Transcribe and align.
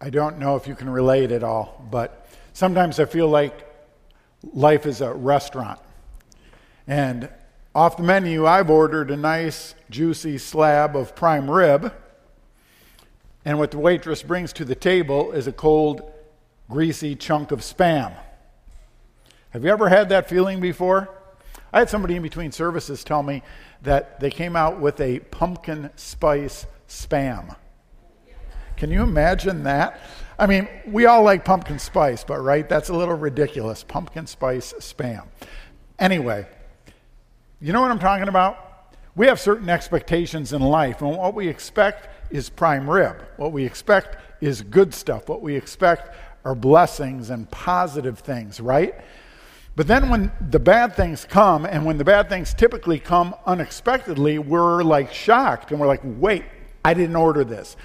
I 0.00 0.10
don't 0.10 0.38
know 0.38 0.54
if 0.54 0.68
you 0.68 0.76
can 0.76 0.88
relate 0.88 1.32
at 1.32 1.42
all, 1.42 1.84
but 1.90 2.28
sometimes 2.52 3.00
I 3.00 3.04
feel 3.04 3.28
like 3.28 3.66
life 4.52 4.86
is 4.86 5.00
a 5.00 5.12
restaurant. 5.12 5.80
And 6.86 7.28
off 7.74 7.96
the 7.96 8.04
menu, 8.04 8.46
I've 8.46 8.70
ordered 8.70 9.10
a 9.10 9.16
nice, 9.16 9.74
juicy 9.90 10.38
slab 10.38 10.96
of 10.96 11.16
prime 11.16 11.50
rib. 11.50 11.92
And 13.44 13.58
what 13.58 13.72
the 13.72 13.78
waitress 13.78 14.22
brings 14.22 14.52
to 14.54 14.64
the 14.64 14.74
table 14.74 15.32
is 15.32 15.46
a 15.46 15.52
cold, 15.52 16.02
greasy 16.70 17.16
chunk 17.16 17.50
of 17.50 17.60
spam. 17.60 18.14
Have 19.50 19.64
you 19.64 19.70
ever 19.70 19.88
had 19.88 20.10
that 20.10 20.28
feeling 20.28 20.60
before? 20.60 21.08
I 21.72 21.80
had 21.80 21.90
somebody 21.90 22.14
in 22.14 22.22
between 22.22 22.52
services 22.52 23.02
tell 23.02 23.22
me 23.22 23.42
that 23.82 24.20
they 24.20 24.30
came 24.30 24.54
out 24.54 24.80
with 24.80 25.00
a 25.00 25.18
pumpkin 25.18 25.90
spice 25.96 26.66
spam. 26.88 27.56
Can 28.78 28.92
you 28.92 29.02
imagine 29.02 29.64
that? 29.64 30.00
I 30.38 30.46
mean, 30.46 30.68
we 30.86 31.06
all 31.06 31.24
like 31.24 31.44
pumpkin 31.44 31.80
spice, 31.80 32.22
but 32.22 32.40
right, 32.40 32.68
that's 32.68 32.90
a 32.90 32.94
little 32.94 33.16
ridiculous. 33.16 33.82
Pumpkin 33.82 34.28
spice 34.28 34.72
spam. 34.78 35.26
Anyway, 35.98 36.46
you 37.60 37.72
know 37.72 37.80
what 37.80 37.90
I'm 37.90 37.98
talking 37.98 38.28
about? 38.28 38.94
We 39.16 39.26
have 39.26 39.40
certain 39.40 39.68
expectations 39.68 40.52
in 40.52 40.62
life, 40.62 41.02
and 41.02 41.16
what 41.16 41.34
we 41.34 41.48
expect 41.48 42.08
is 42.32 42.48
prime 42.48 42.88
rib. 42.88 43.16
What 43.36 43.50
we 43.50 43.64
expect 43.64 44.16
is 44.40 44.62
good 44.62 44.94
stuff. 44.94 45.28
What 45.28 45.42
we 45.42 45.56
expect 45.56 46.14
are 46.44 46.54
blessings 46.54 47.30
and 47.30 47.50
positive 47.50 48.20
things, 48.20 48.60
right? 48.60 48.94
But 49.74 49.88
then 49.88 50.08
when 50.08 50.30
the 50.50 50.60
bad 50.60 50.94
things 50.94 51.24
come, 51.24 51.64
and 51.64 51.84
when 51.84 51.98
the 51.98 52.04
bad 52.04 52.28
things 52.28 52.54
typically 52.54 53.00
come 53.00 53.34
unexpectedly, 53.44 54.38
we're 54.38 54.84
like 54.84 55.12
shocked 55.12 55.72
and 55.72 55.80
we're 55.80 55.88
like, 55.88 56.02
wait, 56.04 56.44
I 56.84 56.94
didn't 56.94 57.16
order 57.16 57.42
this. 57.42 57.76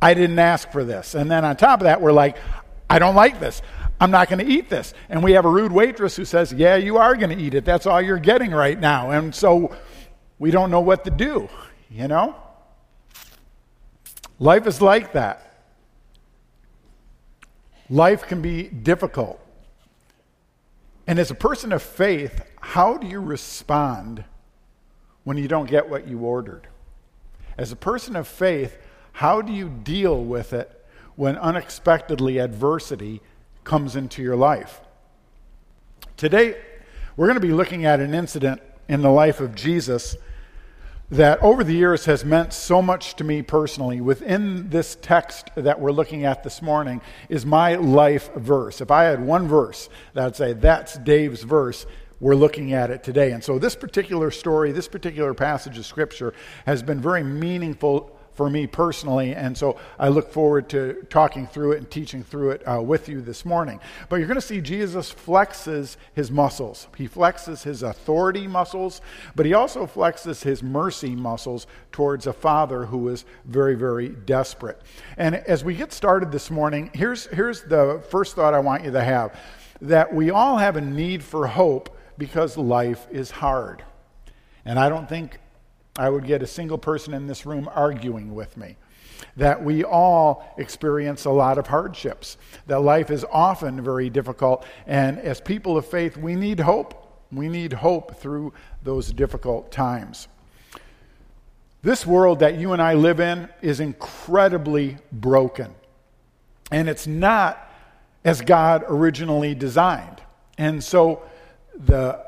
I 0.00 0.14
didn't 0.14 0.38
ask 0.38 0.70
for 0.70 0.84
this. 0.84 1.14
And 1.14 1.30
then 1.30 1.44
on 1.44 1.56
top 1.56 1.80
of 1.80 1.84
that, 1.84 2.00
we're 2.00 2.12
like, 2.12 2.36
I 2.88 2.98
don't 2.98 3.14
like 3.14 3.40
this. 3.40 3.62
I'm 4.00 4.10
not 4.10 4.28
going 4.28 4.44
to 4.44 4.52
eat 4.52 4.68
this. 4.68 4.92
And 5.08 5.22
we 5.22 5.32
have 5.32 5.44
a 5.44 5.50
rude 5.50 5.72
waitress 5.72 6.16
who 6.16 6.24
says, 6.24 6.52
Yeah, 6.52 6.76
you 6.76 6.98
are 6.98 7.16
going 7.16 7.36
to 7.36 7.42
eat 7.42 7.54
it. 7.54 7.64
That's 7.64 7.86
all 7.86 8.00
you're 8.00 8.18
getting 8.18 8.50
right 8.50 8.78
now. 8.78 9.10
And 9.10 9.34
so 9.34 9.74
we 10.38 10.50
don't 10.50 10.70
know 10.70 10.80
what 10.80 11.04
to 11.04 11.10
do, 11.10 11.48
you 11.90 12.08
know? 12.08 12.36
Life 14.38 14.66
is 14.66 14.82
like 14.82 15.14
that. 15.14 15.42
Life 17.88 18.26
can 18.26 18.42
be 18.42 18.64
difficult. 18.64 19.40
And 21.06 21.18
as 21.18 21.30
a 21.30 21.34
person 21.34 21.72
of 21.72 21.82
faith, 21.82 22.42
how 22.60 22.98
do 22.98 23.06
you 23.06 23.20
respond 23.20 24.24
when 25.24 25.36
you 25.38 25.48
don't 25.48 25.70
get 25.70 25.88
what 25.88 26.06
you 26.06 26.18
ordered? 26.18 26.66
As 27.56 27.72
a 27.72 27.76
person 27.76 28.16
of 28.16 28.28
faith, 28.28 28.76
how 29.16 29.40
do 29.40 29.50
you 29.50 29.70
deal 29.70 30.22
with 30.22 30.52
it 30.52 30.84
when 31.14 31.38
unexpectedly 31.38 32.36
adversity 32.36 33.22
comes 33.64 33.96
into 33.96 34.20
your 34.20 34.36
life? 34.36 34.82
Today, 36.18 36.54
we're 37.16 37.24
going 37.24 37.40
to 37.40 37.46
be 37.46 37.54
looking 37.54 37.86
at 37.86 37.98
an 37.98 38.12
incident 38.12 38.60
in 38.88 39.00
the 39.00 39.08
life 39.08 39.40
of 39.40 39.54
Jesus 39.54 40.16
that 41.10 41.42
over 41.42 41.64
the 41.64 41.72
years 41.72 42.04
has 42.04 42.26
meant 42.26 42.52
so 42.52 42.82
much 42.82 43.16
to 43.16 43.24
me 43.24 43.40
personally. 43.40 44.02
Within 44.02 44.68
this 44.68 44.98
text 45.00 45.48
that 45.54 45.80
we're 45.80 45.92
looking 45.92 46.26
at 46.26 46.44
this 46.44 46.60
morning 46.60 47.00
is 47.30 47.46
my 47.46 47.76
life 47.76 48.30
verse. 48.34 48.82
If 48.82 48.90
I 48.90 49.04
had 49.04 49.24
one 49.24 49.48
verse 49.48 49.88
that 50.12 50.26
I'd 50.26 50.36
say, 50.36 50.52
that's 50.52 50.98
Dave's 50.98 51.42
verse, 51.42 51.86
we're 52.20 52.34
looking 52.34 52.74
at 52.74 52.90
it 52.90 53.02
today. 53.02 53.32
And 53.32 53.42
so, 53.42 53.58
this 53.58 53.76
particular 53.76 54.30
story, 54.30 54.72
this 54.72 54.88
particular 54.88 55.32
passage 55.32 55.78
of 55.78 55.86
Scripture 55.86 56.34
has 56.66 56.82
been 56.82 57.00
very 57.00 57.24
meaningful 57.24 58.15
for 58.36 58.50
me 58.50 58.66
personally. 58.66 59.34
And 59.34 59.56
so 59.56 59.78
I 59.98 60.08
look 60.08 60.30
forward 60.30 60.68
to 60.70 61.06
talking 61.08 61.46
through 61.46 61.72
it 61.72 61.78
and 61.78 61.90
teaching 61.90 62.22
through 62.22 62.50
it 62.50 62.62
uh, 62.68 62.80
with 62.82 63.08
you 63.08 63.20
this 63.20 63.44
morning. 63.44 63.80
But 64.08 64.16
you're 64.16 64.28
going 64.28 64.36
to 64.36 64.46
see 64.46 64.60
Jesus 64.60 65.12
flexes 65.12 65.96
his 66.14 66.30
muscles. 66.30 66.86
He 66.96 67.08
flexes 67.08 67.62
his 67.62 67.82
authority 67.82 68.46
muscles, 68.46 69.00
but 69.34 69.46
he 69.46 69.54
also 69.54 69.86
flexes 69.86 70.42
his 70.42 70.62
mercy 70.62 71.14
muscles 71.14 71.66
towards 71.92 72.26
a 72.26 72.32
father 72.32 72.84
who 72.84 73.08
is 73.08 73.24
very, 73.46 73.74
very 73.74 74.10
desperate. 74.10 74.80
And 75.16 75.34
as 75.34 75.64
we 75.64 75.74
get 75.74 75.92
started 75.92 76.30
this 76.30 76.50
morning, 76.50 76.90
here's, 76.92 77.26
here's 77.26 77.62
the 77.62 78.04
first 78.10 78.36
thought 78.36 78.52
I 78.52 78.60
want 78.60 78.84
you 78.84 78.90
to 78.90 79.02
have 79.02 79.38
that 79.80 80.14
we 80.14 80.30
all 80.30 80.58
have 80.58 80.76
a 80.76 80.80
need 80.80 81.22
for 81.22 81.46
hope 81.46 81.96
because 82.18 82.56
life 82.56 83.06
is 83.10 83.30
hard. 83.30 83.82
And 84.64 84.78
I 84.78 84.88
don't 84.88 85.08
think 85.08 85.38
I 85.98 86.10
would 86.10 86.26
get 86.26 86.42
a 86.42 86.46
single 86.46 86.78
person 86.78 87.14
in 87.14 87.26
this 87.26 87.46
room 87.46 87.68
arguing 87.74 88.34
with 88.34 88.56
me 88.56 88.76
that 89.36 89.62
we 89.62 89.84
all 89.84 90.54
experience 90.56 91.24
a 91.24 91.30
lot 91.30 91.58
of 91.58 91.66
hardships, 91.66 92.36
that 92.66 92.80
life 92.80 93.10
is 93.10 93.24
often 93.30 93.82
very 93.82 94.10
difficult. 94.10 94.64
And 94.86 95.18
as 95.18 95.40
people 95.40 95.76
of 95.76 95.86
faith, 95.86 96.16
we 96.16 96.34
need 96.34 96.60
hope. 96.60 97.02
We 97.32 97.48
need 97.48 97.72
hope 97.72 98.16
through 98.16 98.52
those 98.82 99.12
difficult 99.12 99.72
times. 99.72 100.28
This 101.82 102.06
world 102.06 102.40
that 102.40 102.56
you 102.58 102.72
and 102.72 102.82
I 102.82 102.94
live 102.94 103.20
in 103.20 103.48
is 103.62 103.80
incredibly 103.80 104.96
broken. 105.12 105.74
And 106.72 106.88
it's 106.88 107.06
not 107.06 107.70
as 108.24 108.40
God 108.40 108.84
originally 108.88 109.54
designed. 109.54 110.20
And 110.58 110.82
so 110.82 111.22
the 111.78 112.24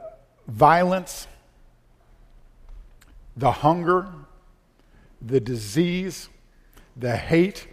violence, 0.47 1.27
the 3.39 3.53
hunger, 3.53 4.09
the 5.23 5.39
disease, 5.41 6.29
the 6.97 7.17
hate, 7.17 7.69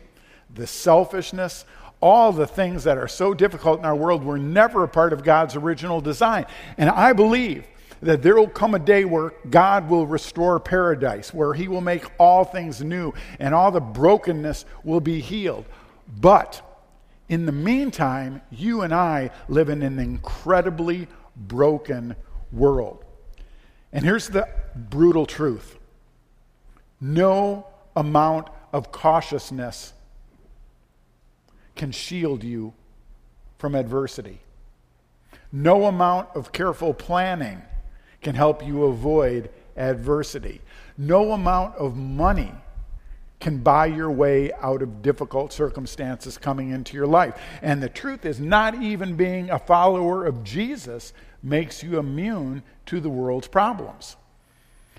the 0.53 0.67
selfishness, 0.67 1.65
all 2.01 2.31
the 2.31 2.45
things 2.45 2.83
that 2.83 2.99
are 2.99 3.07
so 3.07 3.33
difficult 3.33 3.79
in 3.79 3.85
our 3.85 3.95
world 3.95 4.23
were 4.23 4.37
never 4.37 4.83
a 4.83 4.87
part 4.87 5.11
of 5.11 5.23
God's 5.23 5.55
original 5.55 6.01
design. 6.01 6.45
And 6.77 6.89
I 6.89 7.13
believe 7.13 7.65
that 8.01 8.21
there 8.21 8.35
will 8.35 8.47
come 8.47 8.75
a 8.75 8.79
day 8.79 9.05
where 9.05 9.33
God 9.49 9.89
will 9.89 10.05
restore 10.05 10.59
paradise, 10.59 11.33
where 11.33 11.53
He 11.53 11.67
will 11.67 11.81
make 11.81 12.03
all 12.19 12.43
things 12.43 12.83
new 12.83 13.13
and 13.39 13.55
all 13.55 13.71
the 13.71 13.81
brokenness 13.81 14.65
will 14.83 14.99
be 14.99 15.19
healed. 15.19 15.65
But 16.19 16.61
in 17.27 17.47
the 17.47 17.51
meantime, 17.51 18.41
you 18.51 18.81
and 18.81 18.93
I 18.93 19.31
live 19.47 19.69
in 19.69 19.81
an 19.81 19.97
incredibly 19.97 21.07
broken 21.35 22.15
world. 22.51 23.04
And 23.91 24.03
here's 24.03 24.29
the 24.29 24.47
brutal 24.75 25.25
truth 25.25 25.77
no 26.99 27.67
amount 27.95 28.49
of 28.73 28.91
cautiousness 28.91 29.93
can 31.75 31.91
shield 31.91 32.43
you 32.43 32.73
from 33.57 33.75
adversity. 33.75 34.39
No 35.51 35.85
amount 35.85 36.29
of 36.35 36.51
careful 36.51 36.93
planning 36.93 37.61
can 38.21 38.35
help 38.35 38.65
you 38.65 38.83
avoid 38.85 39.49
adversity. 39.77 40.61
No 40.97 41.31
amount 41.31 41.75
of 41.75 41.95
money 41.95 42.51
can 43.39 43.59
buy 43.59 43.85
your 43.85 44.09
way 44.09 44.51
out 44.53 44.81
of 44.81 45.01
difficult 45.01 45.53
circumstances 45.53 46.37
coming 46.37 46.71
into 46.71 46.95
your 46.95 47.05
life. 47.05 47.39
And 47.61 47.83
the 47.83 47.89
truth 47.89 48.25
is, 48.25 48.39
not 48.39 48.81
even 48.81 49.15
being 49.15 49.49
a 49.49 49.59
follower 49.59 50.25
of 50.25 50.43
Jesus 50.43 51.13
makes 51.45 51.83
you 51.83 51.99
immune 51.99 52.63
to 52.87 52.99
the 52.99 53.09
world's 53.09 53.47
problems. 53.47 54.15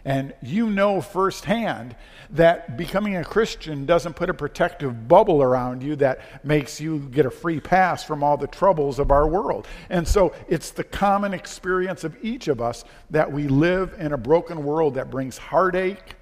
And 0.06 0.34
you 0.40 0.70
know 0.70 1.00
firsthand 1.00 1.96
that 2.30 2.76
becoming 2.76 3.16
a 3.16 3.24
Christian 3.24 3.86
doesn't 3.86 4.14
put 4.14 4.30
a 4.30 4.34
protective 4.34 5.08
bubble 5.08 5.42
around 5.42 5.82
you 5.82 5.96
that 5.96 6.44
makes 6.44 6.80
you 6.80 7.00
get 7.00 7.26
a 7.26 7.30
free 7.30 7.58
pass 7.58 8.04
from 8.04 8.22
all 8.22 8.36
the 8.36 8.46
troubles 8.46 9.00
of 9.00 9.10
our 9.10 9.26
world. 9.26 9.66
And 9.90 10.06
so 10.06 10.32
it's 10.48 10.70
the 10.70 10.84
common 10.84 11.34
experience 11.34 12.04
of 12.04 12.16
each 12.22 12.46
of 12.46 12.60
us 12.60 12.84
that 13.10 13.32
we 13.32 13.48
live 13.48 13.96
in 13.98 14.12
a 14.12 14.16
broken 14.16 14.62
world 14.62 14.94
that 14.94 15.10
brings 15.10 15.38
heartache 15.38 16.14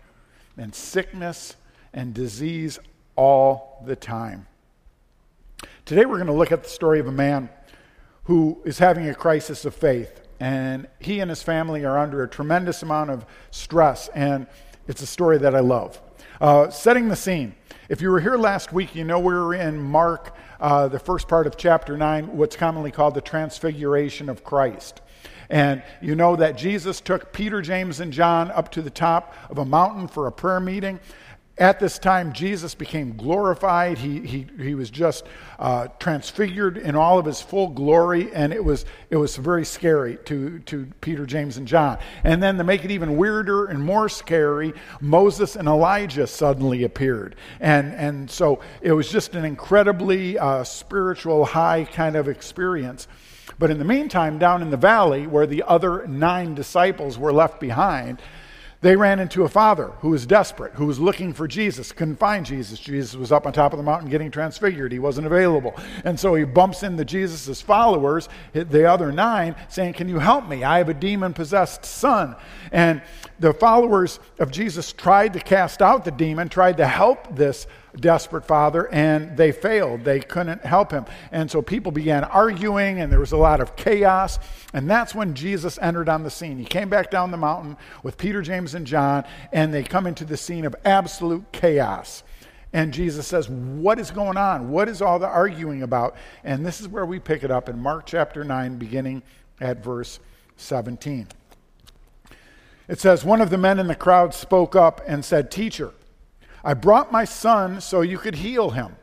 and 0.57 0.75
sickness 0.75 1.55
and 1.93 2.15
disease 2.15 2.79
all 3.17 3.83
the 3.85 3.97
time. 3.97 4.47
Today 5.85 6.07
we're 6.07 6.17
going 6.17 6.29
to 6.29 6.33
look 6.33 6.53
at 6.53 6.63
the 6.63 6.71
story 6.71 7.01
of 7.01 7.07
a 7.07 7.13
man 7.13 7.51
who 8.25 8.63
is 8.65 8.79
having 8.79 9.11
a 9.11 9.15
crisis 9.15 9.67
of 9.67 9.75
faith 9.75 10.23
and 10.41 10.87
he 10.99 11.21
and 11.21 11.31
his 11.31 11.43
family 11.43 11.85
are 11.85 11.99
under 11.99 12.23
a 12.23 12.29
tremendous 12.29 12.83
amount 12.83 13.11
of 13.11 13.25
stress, 13.51 14.09
and 14.09 14.47
it's 14.89 15.03
a 15.03 15.07
story 15.07 15.39
that 15.39 15.55
I 15.55 15.61
love. 15.61 16.01
Uh, 16.41 16.69
setting 16.71 17.09
the 17.09 17.17
scene. 17.17 17.55
If 17.89 18.01
you 18.01 18.11
were 18.11 18.21
here 18.21 18.37
last 18.37 18.73
week, 18.73 18.95
you 18.95 19.05
know 19.05 19.19
we 19.19 19.35
were 19.35 19.55
in 19.55 19.81
Mark, 19.81 20.35
uh, 20.59 20.89
the 20.89 20.99
first 20.99 21.29
part 21.29 21.47
of 21.47 21.57
chapter 21.57 21.97
9, 21.97 22.37
what's 22.37 22.57
commonly 22.57 22.91
called 22.91 23.15
the 23.15 23.21
Transfiguration 23.21 24.29
of 24.29 24.43
Christ. 24.43 25.01
And 25.51 25.83
you 26.01 26.15
know 26.15 26.37
that 26.37 26.57
Jesus 26.57 27.01
took 27.01 27.33
Peter, 27.33 27.61
James, 27.61 28.01
and 28.01 28.13
John 28.13 28.51
up 28.51 28.71
to 28.73 28.83
the 28.83 28.91
top 28.91 29.35
of 29.51 29.59
a 29.59 29.65
mountain 29.65 30.09
for 30.09 30.27
a 30.27 30.33
prayer 30.33 30.61
meeting. 30.61 30.99
At 31.57 31.79
this 31.79 32.01
time, 32.01 32.33
Jesus 32.33 32.75
became 32.75 33.17
glorified. 33.17 33.99
He, 33.99 34.21
he, 34.21 34.47
he 34.61 34.75
was 34.75 34.91
just 34.91 35.25
uh, 35.61 35.87
transfigured 36.01 36.77
in 36.79 36.97
all 36.97 37.19
of 37.19 37.27
his 37.27 37.41
full 37.41 37.69
glory, 37.69 38.35
and 38.35 38.53
it 38.53 38.65
was, 38.65 38.85
it 39.09 39.17
was 39.17 39.37
very 39.37 39.65
scary 39.65 40.19
to, 40.25 40.59
to 40.61 40.87
Peter, 41.01 41.25
James, 41.27 41.57
and 41.57 41.69
John. 41.69 41.99
And 42.25 42.43
then 42.43 42.59
to 42.59 42.65
make 42.65 42.85
it 42.85 42.91
even 42.91 43.17
weirder 43.17 43.67
and 43.67 43.81
more 43.81 44.09
scary, 44.09 44.75
Moses 45.01 45.55
and 45.55 45.69
Elijah 45.69 46.27
suddenly 46.27 46.83
appeared. 46.83 47.37
And, 47.61 47.93
and 47.95 48.29
so 48.29 48.59
it 48.83 48.93
was 48.93 49.09
just 49.09 49.37
an 49.37 49.45
incredibly 49.45 50.37
uh, 50.37 50.65
spiritual, 50.65 51.45
high 51.45 51.85
kind 51.85 52.17
of 52.17 52.27
experience. 52.27 53.07
But 53.61 53.71
in 53.71 53.79
the 53.79 53.85
meantime, 53.85 54.41
down 54.41 54.61
in 54.61 54.71
the 54.71 54.77
valley, 54.77 55.29
where 55.29 55.47
the 55.47 55.63
other 55.63 56.05
nine 56.09 56.57
disciples 56.57 57.17
were 57.17 57.33
left 57.33 57.61
behind, 57.61 58.21
they 58.85 58.97
ran 58.97 59.19
into 59.19 59.45
a 59.45 59.49
father 59.49 59.93
who 60.01 60.11
was 60.11 60.27
desperate, 60.27 60.75
who 60.75 60.85
was 60.85 61.01
looking 61.01 61.33
for 61.33 61.49
Jesus, 61.49 61.91
couldn't 61.91 62.17
find 62.17 62.45
Jesus. 62.45 62.79
Jesus 62.79 63.15
was 63.15 63.33
up 63.33 63.47
on 63.47 63.55
top 63.55 63.73
of 63.73 63.79
the 63.79 63.83
mountain 63.83 64.11
getting 64.11 64.31
transfigured. 64.31 64.93
He 64.93 64.99
wasn't 64.99 65.27
available. 65.27 65.75
And 66.05 66.21
so 66.21 66.35
he 66.35 66.45
bumps 66.45 66.83
into 66.83 67.03
Jesus' 67.03 67.63
followers, 67.63 68.29
the 68.53 68.85
other 68.85 69.11
nine, 69.11 69.57
saying, 69.71 69.95
Can 69.95 70.07
you 70.07 70.19
help 70.19 70.47
me? 70.47 70.65
I 70.65 70.77
have 70.77 70.91
a 70.91 70.95
demon 70.95 71.33
possessed 71.33 71.87
son. 71.87 72.37
And 72.73 73.01
the 73.41 73.55
followers 73.55 74.21
of 74.39 74.51
Jesus 74.51 74.93
tried 74.93 75.33
to 75.33 75.41
cast 75.41 75.81
out 75.81 76.05
the 76.05 76.11
demon, 76.11 76.51
tried 76.51 76.77
to 76.77 76.87
help 76.87 77.35
this 77.35 77.67
desperate 77.97 78.45
father, 78.45 78.89
and 78.93 79.37
they 79.37 79.53
failed. 79.53 80.05
They 80.05 80.21
couldn't 80.21 80.65
help 80.65 80.91
him. 80.91 81.07
And 81.33 81.51
so 81.51 81.63
people 81.63 81.93
began 81.93 82.25
arguing, 82.25 83.01
and 83.01 83.11
there 83.11 83.21
was 83.21 83.33
a 83.33 83.37
lot 83.37 83.61
of 83.61 83.77
chaos. 83.77 84.39
And 84.73 84.91
that's 84.91 85.15
when 85.15 85.35
Jesus 85.35 85.79
entered 85.81 86.09
on 86.09 86.23
the 86.23 86.31
scene. 86.31 86.59
He 86.59 86.65
came 86.65 86.89
back 86.89 87.11
down 87.11 87.31
the 87.31 87.37
mountain 87.37 87.77
with 88.03 88.19
Peter, 88.19 88.43
James, 88.43 88.75
and 88.75 88.87
John, 88.87 89.25
and 89.53 89.73
they 89.73 89.83
come 89.83 90.07
into 90.07 90.25
the 90.25 90.37
scene 90.37 90.65
of 90.65 90.75
absolute 90.85 91.53
chaos. 91.53 92.23
And 92.73 92.93
Jesus 92.93 93.27
says, 93.27 93.49
What 93.49 94.01
is 94.01 94.11
going 94.11 94.37
on? 94.37 94.71
What 94.71 94.89
is 94.89 95.01
all 95.01 95.19
the 95.19 95.29
arguing 95.29 95.83
about? 95.83 96.17
And 96.43 96.67
this 96.67 96.81
is 96.81 96.89
where 96.89 97.07
we 97.07 97.21
pick 97.21 97.45
it 97.45 97.51
up 97.51 97.69
in 97.69 97.79
Mark 97.79 98.07
chapter 98.07 98.43
9, 98.43 98.79
beginning 98.79 99.23
at 99.61 99.83
verse 99.83 100.19
17. 100.57 101.29
It 102.89 103.01
says, 103.01 103.25
One 103.25 103.41
of 103.41 103.51
the 103.51 103.59
men 103.59 103.79
in 103.79 103.87
the 103.87 103.95
crowd 103.95 104.35
spoke 104.35 104.75
up 104.75 105.01
and 105.07 105.25
said, 105.25 105.51
Teacher, 105.53 105.93
I 106.65 106.75
brought 106.75 107.13
my 107.13 107.25
son 107.25 107.81
so 107.81 108.01
you 108.01 108.19
could 108.19 108.37
heal 108.37 108.71
him. 108.71 108.97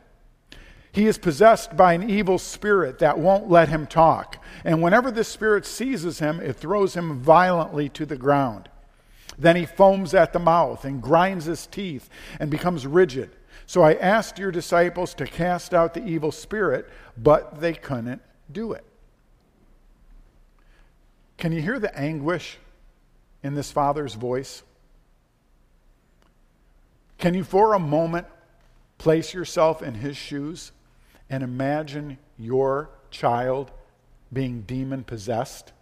He 0.90 1.06
is 1.06 1.16
possessed 1.16 1.76
by 1.76 1.94
an 1.94 2.10
evil 2.10 2.38
spirit 2.38 2.98
that 2.98 3.18
won't 3.18 3.48
let 3.48 3.70
him 3.70 3.86
talk. 3.86 4.44
And 4.64 4.82
whenever 4.82 5.10
this 5.10 5.28
spirit 5.28 5.64
seizes 5.64 6.18
him, 6.18 6.40
it 6.40 6.56
throws 6.56 6.94
him 6.94 7.20
violently 7.20 7.88
to 7.90 8.04
the 8.04 8.16
ground. 8.16 8.68
Then 9.38 9.56
he 9.56 9.64
foams 9.64 10.12
at 10.12 10.34
the 10.34 10.38
mouth 10.38 10.84
and 10.84 11.00
grinds 11.00 11.46
his 11.46 11.66
teeth 11.66 12.10
and 12.38 12.50
becomes 12.50 12.86
rigid. 12.86 13.30
So 13.66 13.82
I 13.82 13.94
asked 13.94 14.38
your 14.38 14.50
disciples 14.50 15.14
to 15.14 15.24
cast 15.24 15.72
out 15.72 15.94
the 15.94 16.04
evil 16.04 16.32
spirit, 16.32 16.90
but 17.16 17.60
they 17.60 17.72
couldn't 17.72 18.20
do 18.50 18.72
it. 18.72 18.84
Can 21.38 21.52
you 21.52 21.62
hear 21.62 21.78
the 21.78 21.96
anguish 21.98 22.58
in 23.42 23.54
this 23.54 23.72
father's 23.72 24.14
voice? 24.14 24.62
Can 27.22 27.34
you, 27.34 27.44
for 27.44 27.74
a 27.74 27.78
moment, 27.78 28.26
place 28.98 29.32
yourself 29.32 29.80
in 29.80 29.94
his 29.94 30.16
shoes 30.16 30.72
and 31.30 31.44
imagine 31.44 32.18
your 32.36 32.90
child 33.12 33.70
being 34.32 34.62
demon 34.62 35.04
possessed? 35.04 35.72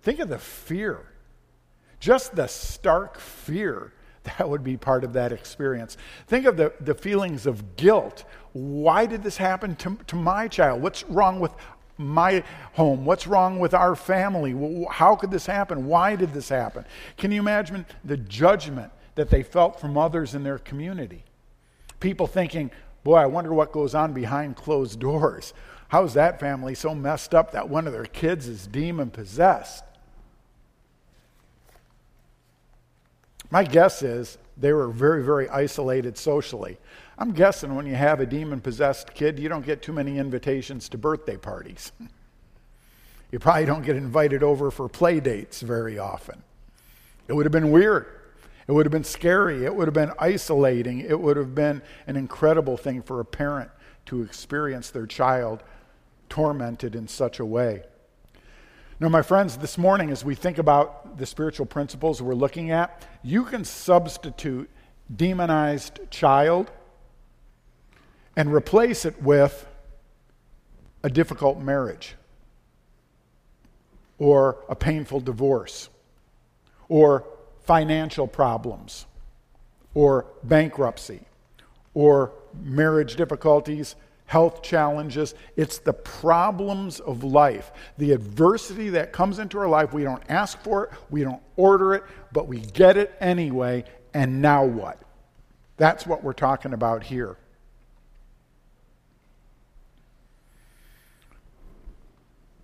Think 0.00 0.20
of 0.20 0.28
the 0.28 0.38
fear, 0.38 1.08
just 1.98 2.36
the 2.36 2.46
stark 2.46 3.18
fear 3.18 3.92
that 4.22 4.48
would 4.48 4.62
be 4.62 4.76
part 4.76 5.02
of 5.02 5.12
that 5.14 5.32
experience. 5.32 5.96
Think 6.28 6.46
of 6.46 6.56
the, 6.56 6.72
the 6.78 6.94
feelings 6.94 7.44
of 7.44 7.74
guilt. 7.74 8.22
Why 8.52 9.06
did 9.06 9.24
this 9.24 9.38
happen 9.38 9.74
to, 9.74 9.98
to 10.06 10.14
my 10.14 10.46
child? 10.46 10.80
What's 10.80 11.02
wrong 11.06 11.40
with 11.40 11.52
my 11.98 12.44
home? 12.74 13.04
What's 13.04 13.26
wrong 13.26 13.58
with 13.58 13.74
our 13.74 13.96
family? 13.96 14.86
How 14.88 15.16
could 15.16 15.32
this 15.32 15.46
happen? 15.46 15.86
Why 15.86 16.14
did 16.14 16.32
this 16.32 16.48
happen? 16.48 16.84
Can 17.16 17.32
you 17.32 17.40
imagine 17.40 17.86
the 18.04 18.16
judgment 18.16 18.92
that 19.14 19.30
they 19.30 19.42
felt 19.42 19.80
from 19.80 19.98
others 19.98 20.34
in 20.34 20.42
their 20.42 20.58
community. 20.58 21.24
People 22.00 22.26
thinking, 22.26 22.70
boy, 23.04 23.16
I 23.16 23.26
wonder 23.26 23.52
what 23.52 23.72
goes 23.72 23.94
on 23.94 24.12
behind 24.12 24.56
closed 24.56 25.00
doors. 25.00 25.52
How's 25.88 26.14
that 26.14 26.40
family 26.40 26.74
so 26.74 26.94
messed 26.94 27.34
up 27.34 27.52
that 27.52 27.68
one 27.68 27.86
of 27.86 27.92
their 27.92 28.06
kids 28.06 28.48
is 28.48 28.66
demon 28.66 29.10
possessed? 29.10 29.84
My 33.50 33.64
guess 33.64 34.02
is 34.02 34.38
they 34.56 34.72
were 34.72 34.88
very, 34.88 35.22
very 35.22 35.48
isolated 35.50 36.16
socially. 36.16 36.78
I'm 37.18 37.32
guessing 37.32 37.74
when 37.74 37.86
you 37.86 37.94
have 37.94 38.20
a 38.20 38.26
demon 38.26 38.62
possessed 38.62 39.12
kid, 39.12 39.38
you 39.38 39.50
don't 39.50 39.66
get 39.66 39.82
too 39.82 39.92
many 39.92 40.18
invitations 40.18 40.88
to 40.88 40.98
birthday 40.98 41.36
parties. 41.36 41.92
you 43.30 43.38
probably 43.38 43.66
don't 43.66 43.84
get 43.84 43.96
invited 43.96 44.42
over 44.42 44.70
for 44.70 44.88
play 44.88 45.20
dates 45.20 45.60
very 45.60 45.98
often. 45.98 46.42
It 47.28 47.34
would 47.34 47.44
have 47.44 47.52
been 47.52 47.70
weird. 47.70 48.21
It 48.66 48.72
would 48.72 48.86
have 48.86 48.92
been 48.92 49.04
scary. 49.04 49.64
It 49.64 49.74
would 49.74 49.88
have 49.88 49.94
been 49.94 50.12
isolating. 50.18 51.00
It 51.00 51.20
would 51.20 51.36
have 51.36 51.54
been 51.54 51.82
an 52.06 52.16
incredible 52.16 52.76
thing 52.76 53.02
for 53.02 53.20
a 53.20 53.24
parent 53.24 53.70
to 54.06 54.22
experience 54.22 54.90
their 54.90 55.06
child 55.06 55.62
tormented 56.28 56.94
in 56.94 57.08
such 57.08 57.38
a 57.40 57.44
way. 57.44 57.82
Now, 59.00 59.08
my 59.08 59.22
friends, 59.22 59.56
this 59.56 59.76
morning, 59.76 60.10
as 60.10 60.24
we 60.24 60.34
think 60.34 60.58
about 60.58 61.18
the 61.18 61.26
spiritual 61.26 61.66
principles 61.66 62.22
we're 62.22 62.34
looking 62.34 62.70
at, 62.70 63.04
you 63.22 63.44
can 63.44 63.64
substitute 63.64 64.70
demonized 65.14 65.98
child 66.10 66.70
and 68.36 68.52
replace 68.52 69.04
it 69.04 69.20
with 69.20 69.66
a 71.02 71.10
difficult 71.10 71.58
marriage 71.58 72.14
or 74.18 74.64
a 74.68 74.76
painful 74.76 75.20
divorce 75.20 75.88
or 76.88 77.24
financial 77.64 78.26
problems 78.26 79.06
or 79.94 80.26
bankruptcy 80.42 81.20
or 81.94 82.32
marriage 82.62 83.16
difficulties, 83.16 83.96
health 84.26 84.62
challenges. 84.62 85.34
It's 85.56 85.78
the 85.78 85.92
problems 85.92 87.00
of 87.00 87.22
life, 87.22 87.72
the 87.98 88.12
adversity 88.12 88.88
that 88.90 89.12
comes 89.12 89.38
into 89.38 89.58
our 89.58 89.68
life. 89.68 89.92
We 89.92 90.04
don't 90.04 90.22
ask 90.28 90.58
for 90.60 90.84
it, 90.84 90.90
we 91.10 91.22
don't 91.22 91.42
order 91.56 91.94
it, 91.94 92.04
but 92.32 92.48
we 92.48 92.60
get 92.60 92.96
it 92.96 93.14
anyway. 93.20 93.84
And 94.14 94.40
now 94.40 94.64
what? 94.64 94.98
That's 95.76 96.06
what 96.06 96.22
we're 96.22 96.32
talking 96.32 96.72
about 96.72 97.02
here. 97.02 97.36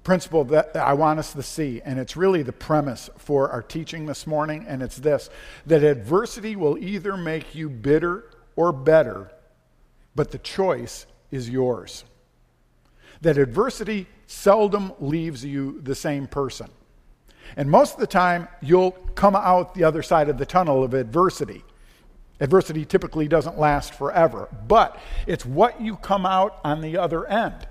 Principle 0.02 0.44
that 0.44 0.74
I 0.76 0.94
want 0.94 1.18
us 1.18 1.32
to 1.32 1.42
see, 1.42 1.82
and 1.84 1.98
it's 1.98 2.16
really 2.16 2.42
the 2.42 2.52
premise 2.52 3.10
for 3.18 3.50
our 3.50 3.62
teaching 3.62 4.06
this 4.06 4.26
morning, 4.26 4.64
and 4.66 4.82
it's 4.82 4.96
this 4.96 5.28
that 5.66 5.82
adversity 5.82 6.56
will 6.56 6.78
either 6.78 7.16
make 7.16 7.54
you 7.54 7.68
bitter 7.68 8.30
or 8.56 8.72
better, 8.72 9.30
but 10.14 10.30
the 10.30 10.38
choice 10.38 11.06
is 11.30 11.48
yours. 11.50 12.04
That 13.20 13.38
adversity 13.38 14.06
seldom 14.26 14.92
leaves 15.00 15.44
you 15.44 15.80
the 15.82 15.94
same 15.94 16.26
person. 16.26 16.70
And 17.56 17.70
most 17.70 17.94
of 17.94 18.00
the 18.00 18.06
time, 18.06 18.48
you'll 18.60 18.92
come 19.14 19.34
out 19.34 19.74
the 19.74 19.84
other 19.84 20.02
side 20.02 20.28
of 20.28 20.38
the 20.38 20.46
tunnel 20.46 20.84
of 20.84 20.94
adversity. 20.94 21.64
Adversity 22.40 22.84
typically 22.84 23.26
doesn't 23.26 23.58
last 23.58 23.94
forever, 23.94 24.48
but 24.68 25.00
it's 25.26 25.44
what 25.44 25.80
you 25.80 25.96
come 25.96 26.24
out 26.24 26.60
on 26.62 26.80
the 26.80 26.96
other 26.96 27.26
end. 27.26 27.66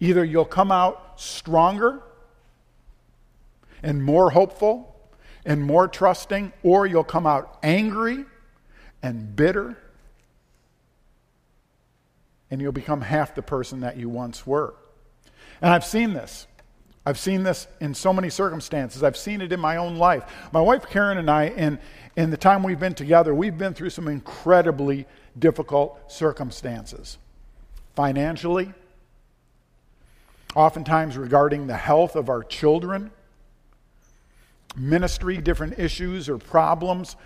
Either 0.00 0.24
you'll 0.24 0.44
come 0.44 0.70
out 0.70 1.09
stronger 1.20 2.00
and 3.82 4.02
more 4.02 4.30
hopeful 4.30 4.96
and 5.44 5.62
more 5.62 5.88
trusting, 5.88 6.52
or 6.62 6.86
you'll 6.86 7.04
come 7.04 7.26
out 7.26 7.58
angry 7.62 8.24
and 9.02 9.34
bitter, 9.34 9.76
and 12.50 12.60
you'll 12.60 12.72
become 12.72 13.00
half 13.00 13.34
the 13.34 13.42
person 13.42 13.80
that 13.80 13.96
you 13.96 14.08
once 14.08 14.46
were. 14.46 14.74
And 15.62 15.72
I've 15.72 15.84
seen 15.84 16.12
this. 16.12 16.46
I've 17.06 17.18
seen 17.18 17.42
this 17.42 17.66
in 17.80 17.94
so 17.94 18.12
many 18.12 18.28
circumstances. 18.28 19.02
I've 19.02 19.16
seen 19.16 19.40
it 19.40 19.52
in 19.52 19.60
my 19.60 19.76
own 19.76 19.96
life. 19.96 20.24
My 20.52 20.60
wife 20.60 20.86
Karen 20.88 21.16
and 21.16 21.30
I, 21.30 21.46
in, 21.48 21.78
in 22.16 22.30
the 22.30 22.36
time 22.36 22.62
we've 22.62 22.80
been 22.80 22.94
together, 22.94 23.34
we've 23.34 23.56
been 23.56 23.72
through 23.72 23.90
some 23.90 24.08
incredibly 24.08 25.06
difficult 25.38 26.12
circumstances. 26.12 27.16
Financially, 27.94 28.74
oftentimes 30.54 31.16
regarding 31.16 31.66
the 31.66 31.76
health 31.76 32.16
of 32.16 32.28
our 32.28 32.42
children, 32.42 33.10
ministry, 34.76 35.38
different 35.38 35.78
issues 35.78 36.28
or 36.28 36.38
problems. 36.38 37.16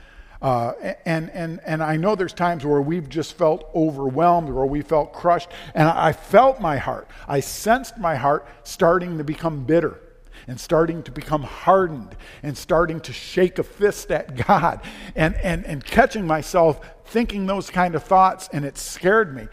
Uh, 0.43 0.73
and, 1.07 1.31
and, 1.31 1.61
and 1.65 1.83
I 1.83 1.97
know 1.97 2.15
there's 2.15 2.35
times 2.35 2.65
where 2.67 2.83
we've 2.83 3.09
just 3.09 3.35
felt 3.35 3.71
overwhelmed 3.75 4.51
or 4.51 4.67
we 4.67 4.83
felt 4.83 5.13
crushed. 5.13 5.49
And 5.75 5.89
I 5.89 6.13
felt 6.13 6.61
my 6.61 6.77
heart, 6.77 7.09
I 7.27 7.41
sensed 7.41 7.99
my 7.99 8.17
heart 8.17 8.47
starting 8.65 9.19
to 9.19 9.25
become 9.25 9.65
bitter. 9.65 10.01
and 10.47 10.61
starting 10.61 11.03
to 11.03 11.11
become 11.11 11.43
hardened 11.43 12.15
and 12.43 12.59
starting 12.59 13.01
to 13.01 13.13
shake 13.15 13.59
a 13.59 13.63
fist 13.63 14.11
at 14.11 14.37
God 14.47 14.83
and, 15.17 15.35
and, 15.37 15.65
and 15.65 15.83
catching 15.83 16.27
myself 16.27 16.81
thinking 17.07 17.47
those 17.47 17.71
kind 17.71 17.95
of 17.95 18.03
thoughts, 18.03 18.49
and 18.53 18.65
it 18.65 18.77
scared 18.77 19.35
me. 19.35 19.47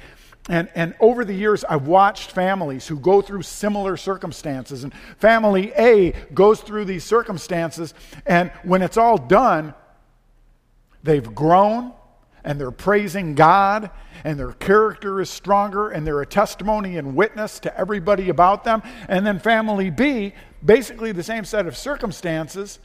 And, 0.50 0.69
and 0.74 0.95
over 1.00 1.24
the 1.24 1.33
years, 1.33 1.63
I've 1.63 1.88
watched 1.88 2.31
families 2.31 2.88
who 2.88 2.98
go 2.98 3.21
through 3.21 3.43
similar 3.43 3.95
circumstances. 3.95 4.83
And 4.83 4.93
family 5.17 5.71
A 5.77 6.13
goes 6.33 6.62
through 6.62 6.86
these 6.86 7.03
circumstances, 7.03 7.93
and 8.25 8.51
when 8.63 8.81
it's 8.81 8.98
all 8.98 9.17
done, 9.17 9.74
they've 11.03 11.33
grown 11.36 11.93
and 12.43 12.60
they're 12.60 12.71
praising 12.71 13.36
God, 13.36 13.91
and 14.24 14.39
their 14.39 14.53
character 14.53 15.21
is 15.21 15.29
stronger, 15.29 15.89
and 15.89 16.07
they're 16.07 16.21
a 16.21 16.25
testimony 16.25 16.98
and 16.98 17.15
witness 17.15 17.60
to 17.60 17.77
everybody 17.79 18.29
about 18.29 18.63
them. 18.63 18.81
And 19.07 19.25
then 19.25 19.38
family 19.38 19.91
B, 19.91 20.33
basically 20.65 21.12
the 21.12 21.21
same 21.21 21.45
set 21.45 21.67
of 21.67 21.77
circumstances, 21.77 22.79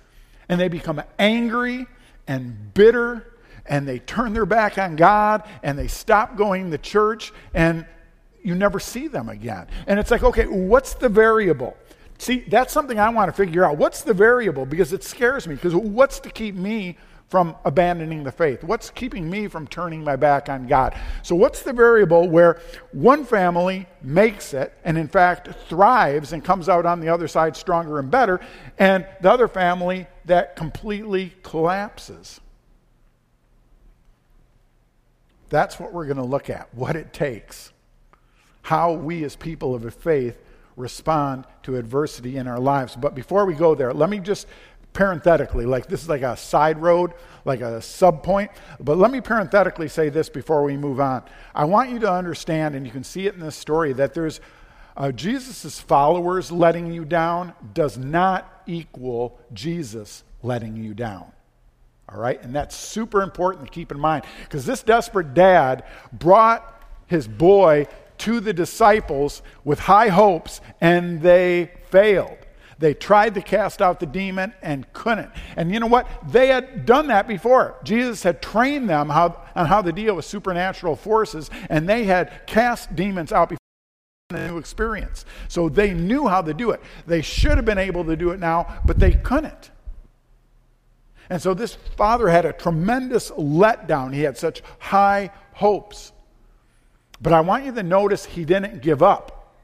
and 0.50 0.60
they 0.60 0.68
become 0.68 1.02
angry 1.18 1.86
and 2.26 2.74
bitter 2.74 3.32
and 3.68 3.86
they 3.86 3.98
turn 3.98 4.32
their 4.32 4.46
back 4.46 4.78
on 4.78 4.96
God 4.96 5.42
and 5.62 5.78
they 5.78 5.88
stop 5.88 6.36
going 6.36 6.70
to 6.70 6.78
church 6.78 7.32
and 7.54 7.86
you 8.42 8.54
never 8.54 8.78
see 8.78 9.08
them 9.08 9.28
again. 9.28 9.66
And 9.86 9.98
it's 9.98 10.10
like, 10.10 10.22
okay, 10.22 10.46
what's 10.46 10.94
the 10.94 11.08
variable? 11.08 11.76
See, 12.18 12.44
that's 12.48 12.72
something 12.72 12.98
I 12.98 13.10
want 13.10 13.28
to 13.28 13.36
figure 13.36 13.64
out. 13.64 13.76
What's 13.76 14.02
the 14.02 14.14
variable? 14.14 14.64
Because 14.64 14.92
it 14.92 15.02
scares 15.02 15.46
me. 15.46 15.54
Because 15.54 15.74
what's 15.74 16.20
to 16.20 16.30
keep 16.30 16.54
me 16.54 16.96
from 17.28 17.56
abandoning 17.64 18.22
the 18.22 18.32
faith? 18.32 18.62
What's 18.62 18.90
keeping 18.90 19.28
me 19.28 19.48
from 19.48 19.66
turning 19.66 20.02
my 20.02 20.16
back 20.16 20.48
on 20.48 20.66
God? 20.66 20.96
So, 21.22 21.34
what's 21.34 21.62
the 21.62 21.72
variable 21.72 22.28
where 22.28 22.60
one 22.92 23.24
family 23.24 23.86
makes 24.00 24.54
it 24.54 24.72
and, 24.84 24.96
in 24.96 25.08
fact, 25.08 25.48
thrives 25.68 26.32
and 26.32 26.44
comes 26.44 26.68
out 26.68 26.86
on 26.86 27.00
the 27.00 27.08
other 27.08 27.28
side 27.28 27.56
stronger 27.56 27.98
and 27.98 28.10
better, 28.10 28.40
and 28.78 29.06
the 29.20 29.30
other 29.30 29.48
family 29.48 30.06
that 30.24 30.56
completely 30.56 31.34
collapses? 31.42 32.40
That's 35.48 35.78
what 35.78 35.92
we're 35.92 36.06
going 36.06 36.16
to 36.16 36.24
look 36.24 36.50
at 36.50 36.72
what 36.74 36.96
it 36.96 37.12
takes, 37.12 37.72
how 38.62 38.92
we 38.92 39.24
as 39.24 39.36
people 39.36 39.74
of 39.74 39.84
a 39.84 39.90
faith 39.90 40.38
respond 40.76 41.46
to 41.62 41.76
adversity 41.76 42.36
in 42.36 42.46
our 42.46 42.60
lives. 42.60 42.96
But 42.96 43.14
before 43.14 43.46
we 43.46 43.54
go 43.54 43.74
there, 43.74 43.92
let 43.92 44.10
me 44.10 44.18
just 44.18 44.46
parenthetically, 44.92 45.66
like 45.66 45.86
this 45.86 46.02
is 46.02 46.08
like 46.08 46.22
a 46.22 46.36
side 46.36 46.80
road, 46.80 47.12
like 47.44 47.60
a 47.60 47.82
sub 47.82 48.22
point. 48.22 48.50
But 48.80 48.96
let 48.96 49.10
me 49.10 49.20
parenthetically 49.20 49.88
say 49.88 50.08
this 50.08 50.28
before 50.28 50.64
we 50.64 50.76
move 50.76 51.00
on. 51.00 51.22
I 51.54 51.66
want 51.66 51.90
you 51.90 51.98
to 52.00 52.10
understand, 52.10 52.74
and 52.74 52.86
you 52.86 52.92
can 52.92 53.04
see 53.04 53.26
it 53.26 53.34
in 53.34 53.40
this 53.40 53.56
story, 53.56 53.92
that 53.94 54.14
there's 54.14 54.40
uh, 54.96 55.12
Jesus' 55.12 55.78
followers 55.78 56.50
letting 56.50 56.90
you 56.90 57.04
down 57.04 57.52
does 57.74 57.98
not 57.98 58.62
equal 58.66 59.38
Jesus 59.52 60.24
letting 60.42 60.76
you 60.76 60.94
down. 60.94 61.30
All 62.08 62.18
right? 62.18 62.42
And 62.42 62.54
that's 62.54 62.76
super 62.76 63.22
important 63.22 63.66
to 63.66 63.70
keep 63.70 63.90
in 63.90 63.98
mind 63.98 64.24
because 64.44 64.64
this 64.64 64.82
desperate 64.82 65.34
dad 65.34 65.84
brought 66.12 66.82
his 67.06 67.26
boy 67.26 67.86
to 68.18 68.40
the 68.40 68.52
disciples 68.52 69.42
with 69.64 69.78
high 69.78 70.08
hopes 70.08 70.60
and 70.80 71.20
they 71.20 71.72
failed. 71.90 72.38
They 72.78 72.92
tried 72.92 73.34
to 73.34 73.42
cast 73.42 73.80
out 73.80 74.00
the 74.00 74.06
demon 74.06 74.52
and 74.62 74.90
couldn't. 74.92 75.30
And 75.56 75.72
you 75.72 75.80
know 75.80 75.86
what? 75.86 76.06
They 76.30 76.48
had 76.48 76.84
done 76.84 77.06
that 77.08 77.26
before. 77.26 77.76
Jesus 77.84 78.22
had 78.22 78.42
trained 78.42 78.88
them 78.88 79.08
how, 79.08 79.42
on 79.54 79.66
how 79.66 79.80
to 79.80 79.92
deal 79.92 80.14
with 80.14 80.26
supernatural 80.26 80.94
forces, 80.94 81.50
and 81.70 81.88
they 81.88 82.04
had 82.04 82.46
cast 82.46 82.94
demons 82.94 83.32
out 83.32 83.48
before 83.48 83.58
a 84.30 84.48
new 84.48 84.58
experience. 84.58 85.24
So 85.48 85.70
they 85.70 85.94
knew 85.94 86.26
how 86.26 86.42
to 86.42 86.52
do 86.52 86.70
it. 86.70 86.82
They 87.06 87.22
should 87.22 87.56
have 87.56 87.64
been 87.64 87.78
able 87.78 88.04
to 88.04 88.16
do 88.16 88.30
it 88.30 88.40
now, 88.40 88.80
but 88.84 88.98
they 88.98 89.12
couldn't. 89.12 89.70
And 91.28 91.42
so 91.42 91.54
this 91.54 91.74
father 91.74 92.28
had 92.28 92.44
a 92.44 92.52
tremendous 92.52 93.30
letdown. 93.32 94.14
He 94.14 94.22
had 94.22 94.36
such 94.36 94.62
high 94.78 95.30
hopes. 95.54 96.12
But 97.20 97.32
I 97.32 97.40
want 97.40 97.64
you 97.64 97.72
to 97.72 97.82
notice 97.82 98.24
he 98.24 98.44
didn't 98.44 98.82
give 98.82 99.02
up. 99.02 99.54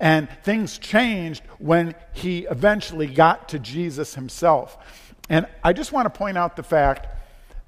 And 0.00 0.28
things 0.42 0.78
changed 0.78 1.42
when 1.58 1.94
he 2.12 2.40
eventually 2.50 3.06
got 3.06 3.48
to 3.50 3.58
Jesus 3.58 4.14
himself. 4.14 4.78
And 5.28 5.46
I 5.62 5.72
just 5.72 5.92
want 5.92 6.06
to 6.06 6.10
point 6.10 6.38
out 6.38 6.56
the 6.56 6.62
fact 6.62 7.06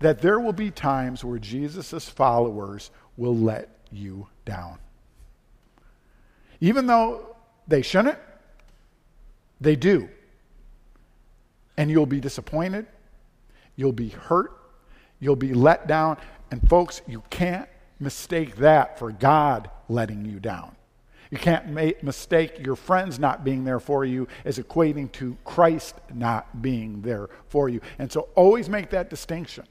that 0.00 0.20
there 0.20 0.40
will 0.40 0.52
be 0.52 0.70
times 0.70 1.24
where 1.24 1.38
Jesus' 1.38 2.08
followers 2.08 2.90
will 3.16 3.36
let 3.36 3.68
you 3.90 4.28
down. 4.44 4.78
Even 6.60 6.86
though 6.86 7.36
they 7.68 7.82
shouldn't, 7.82 8.18
they 9.60 9.76
do. 9.76 10.08
And 11.76 11.90
you'll 11.90 12.06
be 12.06 12.20
disappointed 12.20 12.86
You'll 13.76 13.92
be 13.92 14.08
hurt. 14.08 14.52
You'll 15.20 15.36
be 15.36 15.54
let 15.54 15.86
down. 15.86 16.18
And 16.50 16.68
folks, 16.68 17.02
you 17.06 17.22
can't 17.30 17.68
mistake 18.00 18.56
that 18.56 18.98
for 18.98 19.10
God 19.10 19.70
letting 19.88 20.24
you 20.24 20.40
down. 20.40 20.76
You 21.30 21.38
can't 21.38 21.68
make, 21.68 22.02
mistake 22.04 22.64
your 22.64 22.76
friends 22.76 23.18
not 23.18 23.44
being 23.44 23.64
there 23.64 23.80
for 23.80 24.04
you 24.04 24.28
as 24.44 24.58
equating 24.58 25.10
to 25.12 25.36
Christ 25.44 25.96
not 26.12 26.62
being 26.62 27.02
there 27.02 27.28
for 27.48 27.68
you. 27.68 27.80
And 27.98 28.12
so 28.12 28.28
always 28.34 28.68
make 28.68 28.90
that 28.90 29.10
distinction. 29.10 29.64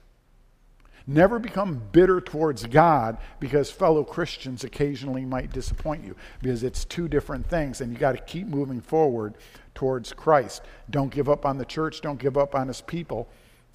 Never 1.06 1.38
become 1.38 1.82
bitter 1.92 2.22
towards 2.22 2.66
God 2.66 3.18
because 3.40 3.70
fellow 3.70 4.04
Christians 4.04 4.64
occasionally 4.64 5.26
might 5.26 5.52
disappoint 5.52 6.04
you 6.04 6.16
because 6.42 6.64
it's 6.64 6.86
two 6.86 7.10
different 7.10 7.46
things 7.50 7.82
and 7.82 7.92
you 7.92 7.98
got 7.98 8.14
to 8.14 8.22
keep 8.22 8.48
moving 8.48 8.80
forward 8.80 9.36
towards 9.76 10.14
Christ. 10.14 10.64
Don't 10.90 11.14
give 11.14 11.28
up 11.28 11.46
on 11.46 11.58
the 11.58 11.66
church, 11.66 12.02
don't 12.02 12.20
give 12.20 12.38
up 12.38 12.56
on 12.56 12.68
his 12.68 12.82
people 12.82 13.30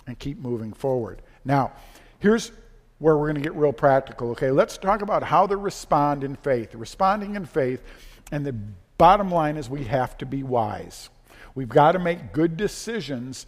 and 0.08 0.18
keep 0.18 0.38
moving 0.38 0.72
forward. 0.72 1.20
Now, 1.44 1.72
here's 2.18 2.50
where 2.98 3.16
we're 3.16 3.26
going 3.26 3.36
to 3.36 3.42
get 3.42 3.54
real 3.54 3.72
practical. 3.72 4.30
Okay, 4.30 4.50
let's 4.50 4.78
talk 4.78 5.02
about 5.02 5.22
how 5.22 5.46
to 5.46 5.56
respond 5.56 6.24
in 6.24 6.34
faith. 6.34 6.74
Responding 6.74 7.36
in 7.36 7.44
faith, 7.44 7.82
and 8.32 8.44
the 8.44 8.54
bottom 8.96 9.30
line 9.30 9.56
is 9.56 9.68
we 9.68 9.84
have 9.84 10.16
to 10.18 10.26
be 10.26 10.42
wise. 10.42 11.10
We've 11.54 11.68
got 11.68 11.92
to 11.92 11.98
make 11.98 12.32
good 12.32 12.56
decisions. 12.56 13.46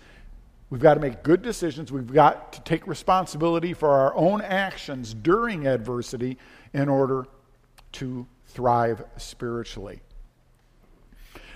We've 0.69 0.83
got 0.83 0.95
to 0.95 1.01
make 1.01 1.23
good 1.23 1.43
decisions. 1.43 1.91
We've 1.91 2.13
got 2.13 2.53
to 2.53 2.61
take 2.61 2.87
responsibility 2.87 3.73
for 3.73 3.89
our 3.89 4.15
own 4.15 4.43
actions 4.43 5.15
during 5.15 5.67
adversity 5.67 6.37
in 6.75 6.89
order 6.91 7.27
to 7.93 8.27
thrive 8.47 9.03
spiritually. 9.17 10.01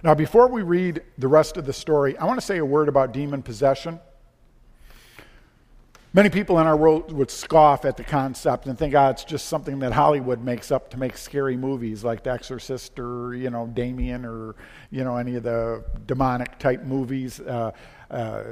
Now, 0.02 0.14
before 0.14 0.48
we 0.48 0.62
read 0.62 1.02
the 1.18 1.28
rest 1.28 1.58
of 1.58 1.66
the 1.66 1.72
story, 1.72 2.16
I 2.16 2.24
want 2.24 2.40
to 2.40 2.44
say 2.44 2.56
a 2.58 2.64
word 2.64 2.88
about 2.88 3.12
demon 3.12 3.42
possession. 3.42 4.00
Many 6.14 6.30
people 6.30 6.60
in 6.60 6.66
our 6.68 6.76
world 6.76 7.10
would 7.12 7.28
scoff 7.28 7.84
at 7.84 7.96
the 7.96 8.04
concept 8.04 8.66
and 8.66 8.78
think, 8.78 8.94
ah, 8.94 9.10
it's 9.10 9.24
just 9.24 9.48
something 9.48 9.80
that 9.80 9.92
Hollywood 9.92 10.40
makes 10.40 10.70
up 10.70 10.88
to 10.90 10.96
make 10.96 11.16
scary 11.16 11.56
movies 11.56 12.04
like 12.04 12.22
The 12.22 12.30
Exorcist 12.30 13.00
or, 13.00 13.34
you 13.34 13.50
know, 13.50 13.66
Damien 13.66 14.24
or, 14.24 14.54
you 14.92 15.02
know, 15.02 15.16
any 15.16 15.34
of 15.34 15.42
the 15.42 15.82
demonic 16.06 16.60
type 16.60 16.84
movies. 16.84 17.40
Uh, 17.40 17.72
uh, 18.12 18.44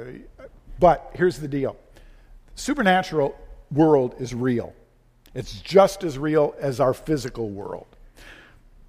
but 0.77 1.09
here's 1.15 1.39
the 1.39 1.47
deal 1.47 1.77
The 2.53 2.61
supernatural 2.61 3.33
world 3.71 4.15
is 4.19 4.35
real. 4.35 4.73
It's 5.33 5.61
just 5.61 6.03
as 6.03 6.17
real 6.17 6.55
as 6.59 6.81
our 6.81 6.93
physical 6.93 7.49
world. 7.49 7.92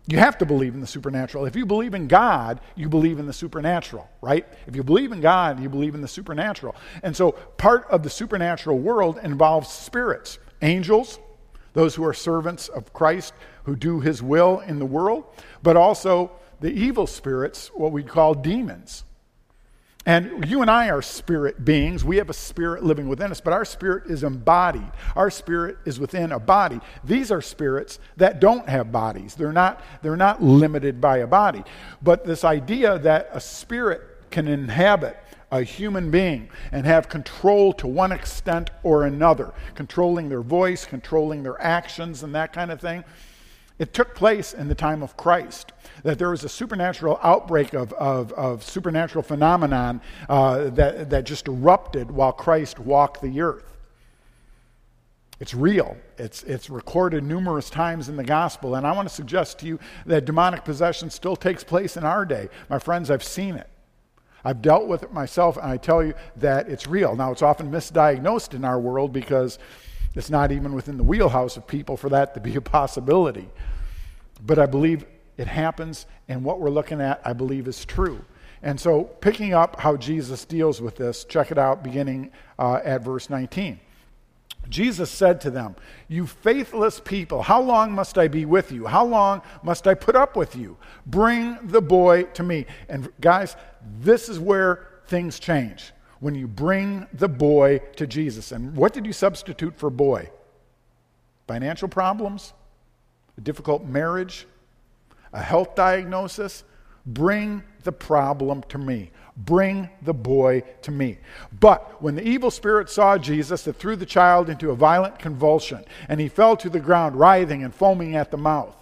You 0.06 0.18
have 0.18 0.36
to 0.38 0.46
believe 0.46 0.74
in 0.74 0.80
the 0.80 0.86
supernatural. 0.86 1.46
If 1.46 1.56
you 1.56 1.64
believe 1.64 1.94
in 1.94 2.08
God, 2.08 2.60
you 2.74 2.90
believe 2.90 3.18
in 3.18 3.26
the 3.26 3.32
supernatural, 3.32 4.08
right? 4.20 4.46
If 4.66 4.76
you 4.76 4.82
believe 4.82 5.12
in 5.12 5.22
God, 5.22 5.60
you 5.60 5.70
believe 5.70 5.94
in 5.94 6.02
the 6.02 6.08
supernatural. 6.08 6.76
And 7.02 7.16
so 7.16 7.32
part 7.32 7.86
of 7.88 8.02
the 8.02 8.10
supernatural 8.10 8.78
world 8.78 9.18
involves 9.22 9.70
spirits, 9.70 10.38
angels, 10.60 11.18
those 11.72 11.94
who 11.94 12.04
are 12.04 12.12
servants 12.12 12.68
of 12.68 12.92
Christ, 12.92 13.32
who 13.64 13.76
do 13.76 14.00
his 14.00 14.22
will 14.22 14.60
in 14.60 14.78
the 14.78 14.86
world, 14.86 15.24
but 15.62 15.76
also 15.76 16.32
the 16.60 16.70
evil 16.70 17.06
spirits, 17.06 17.68
what 17.74 17.90
we 17.90 18.02
call 18.02 18.34
demons. 18.34 19.04
And 20.06 20.46
you 20.46 20.60
and 20.60 20.70
I 20.70 20.90
are 20.90 21.00
spirit 21.00 21.64
beings. 21.64 22.04
We 22.04 22.18
have 22.18 22.28
a 22.28 22.34
spirit 22.34 22.84
living 22.84 23.08
within 23.08 23.30
us, 23.30 23.40
but 23.40 23.54
our 23.54 23.64
spirit 23.64 24.10
is 24.10 24.22
embodied. 24.22 24.90
Our 25.16 25.30
spirit 25.30 25.78
is 25.86 25.98
within 25.98 26.30
a 26.30 26.38
body. 26.38 26.80
These 27.02 27.30
are 27.30 27.40
spirits 27.40 27.98
that 28.18 28.38
don't 28.38 28.68
have 28.68 28.92
bodies. 28.92 29.34
They're 29.34 29.52
not, 29.52 29.82
they're 30.02 30.16
not 30.16 30.42
limited 30.42 31.00
by 31.00 31.18
a 31.18 31.26
body. 31.26 31.64
But 32.02 32.26
this 32.26 32.44
idea 32.44 32.98
that 32.98 33.30
a 33.32 33.40
spirit 33.40 34.02
can 34.30 34.46
inhabit 34.46 35.16
a 35.50 35.62
human 35.62 36.10
being 36.10 36.50
and 36.70 36.84
have 36.84 37.08
control 37.08 37.72
to 37.74 37.86
one 37.86 38.12
extent 38.12 38.70
or 38.82 39.04
another, 39.04 39.54
controlling 39.74 40.28
their 40.28 40.42
voice, 40.42 40.84
controlling 40.84 41.42
their 41.42 41.60
actions, 41.62 42.22
and 42.22 42.34
that 42.34 42.52
kind 42.52 42.70
of 42.70 42.80
thing 42.80 43.04
it 43.78 43.92
took 43.92 44.14
place 44.14 44.54
in 44.54 44.68
the 44.68 44.74
time 44.74 45.02
of 45.02 45.16
Christ, 45.16 45.72
that 46.04 46.18
there 46.18 46.30
was 46.30 46.44
a 46.44 46.48
supernatural 46.48 47.18
outbreak 47.22 47.72
of, 47.72 47.92
of, 47.94 48.32
of 48.32 48.62
supernatural 48.62 49.22
phenomenon 49.22 50.00
uh, 50.28 50.70
that, 50.70 51.10
that 51.10 51.24
just 51.24 51.48
erupted 51.48 52.10
while 52.10 52.32
Christ 52.32 52.78
walked 52.78 53.20
the 53.20 53.40
earth. 53.40 53.76
It's 55.40 55.54
real. 55.54 55.96
It's, 56.16 56.44
it's 56.44 56.70
recorded 56.70 57.24
numerous 57.24 57.68
times 57.68 58.08
in 58.08 58.16
the 58.16 58.24
gospel. 58.24 58.76
And 58.76 58.86
I 58.86 58.92
want 58.92 59.08
to 59.08 59.14
suggest 59.14 59.58
to 59.58 59.66
you 59.66 59.80
that 60.06 60.24
demonic 60.24 60.64
possession 60.64 61.10
still 61.10 61.34
takes 61.34 61.64
place 61.64 61.96
in 61.96 62.04
our 62.04 62.24
day. 62.24 62.48
My 62.70 62.78
friends, 62.78 63.10
I've 63.10 63.24
seen 63.24 63.56
it. 63.56 63.68
I've 64.44 64.62
dealt 64.62 64.86
with 64.86 65.02
it 65.02 65.12
myself, 65.12 65.56
and 65.56 65.66
I 65.66 65.78
tell 65.78 66.04
you 66.04 66.14
that 66.36 66.68
it's 66.68 66.86
real. 66.86 67.16
Now, 67.16 67.32
it's 67.32 67.42
often 67.42 67.70
misdiagnosed 67.70 68.54
in 68.54 68.64
our 68.64 68.78
world 68.78 69.12
because 69.12 69.58
it's 70.14 70.30
not 70.30 70.52
even 70.52 70.74
within 70.74 70.96
the 70.96 71.04
wheelhouse 71.04 71.56
of 71.56 71.66
people 71.66 71.96
for 71.96 72.08
that 72.10 72.34
to 72.34 72.40
be 72.40 72.54
a 72.56 72.60
possibility. 72.60 73.48
But 74.44 74.58
I 74.58 74.66
believe 74.66 75.04
it 75.36 75.48
happens, 75.48 76.06
and 76.28 76.44
what 76.44 76.60
we're 76.60 76.70
looking 76.70 77.00
at, 77.00 77.20
I 77.24 77.32
believe, 77.32 77.66
is 77.66 77.84
true. 77.84 78.24
And 78.62 78.80
so, 78.80 79.04
picking 79.04 79.52
up 79.52 79.80
how 79.80 79.96
Jesus 79.96 80.44
deals 80.44 80.80
with 80.80 80.96
this, 80.96 81.24
check 81.24 81.50
it 81.50 81.58
out 81.58 81.82
beginning 81.82 82.30
uh, 82.58 82.80
at 82.84 83.02
verse 83.02 83.28
19. 83.28 83.80
Jesus 84.68 85.10
said 85.10 85.40
to 85.42 85.50
them, 85.50 85.76
You 86.08 86.26
faithless 86.26 87.00
people, 87.00 87.42
how 87.42 87.60
long 87.60 87.92
must 87.92 88.16
I 88.16 88.28
be 88.28 88.44
with 88.44 88.72
you? 88.72 88.86
How 88.86 89.04
long 89.04 89.42
must 89.62 89.86
I 89.86 89.94
put 89.94 90.16
up 90.16 90.36
with 90.36 90.56
you? 90.56 90.76
Bring 91.06 91.58
the 91.62 91.82
boy 91.82 92.24
to 92.34 92.42
me. 92.42 92.66
And 92.88 93.12
guys, 93.20 93.56
this 94.00 94.28
is 94.28 94.38
where 94.38 94.88
things 95.06 95.38
change. 95.38 95.92
When 96.20 96.34
you 96.34 96.46
bring 96.46 97.06
the 97.12 97.28
boy 97.28 97.80
to 97.96 98.06
Jesus. 98.06 98.52
And 98.52 98.76
what 98.76 98.92
did 98.92 99.06
you 99.06 99.12
substitute 99.12 99.76
for 99.76 99.90
boy? 99.90 100.30
Financial 101.46 101.88
problems? 101.88 102.52
A 103.36 103.40
difficult 103.40 103.84
marriage? 103.84 104.46
A 105.32 105.42
health 105.42 105.74
diagnosis? 105.74 106.64
Bring 107.06 107.62
the 107.82 107.92
problem 107.92 108.62
to 108.68 108.78
me. 108.78 109.10
Bring 109.36 109.90
the 110.02 110.14
boy 110.14 110.62
to 110.82 110.90
me. 110.90 111.18
But 111.60 112.00
when 112.00 112.14
the 112.14 112.26
evil 112.26 112.50
spirit 112.50 112.88
saw 112.88 113.18
Jesus, 113.18 113.66
it 113.66 113.76
threw 113.76 113.96
the 113.96 114.06
child 114.06 114.48
into 114.48 114.70
a 114.70 114.76
violent 114.76 115.18
convulsion, 115.18 115.84
and 116.08 116.20
he 116.20 116.28
fell 116.28 116.56
to 116.58 116.70
the 116.70 116.80
ground, 116.80 117.16
writhing 117.16 117.64
and 117.64 117.74
foaming 117.74 118.14
at 118.14 118.30
the 118.30 118.36
mouth. 118.36 118.76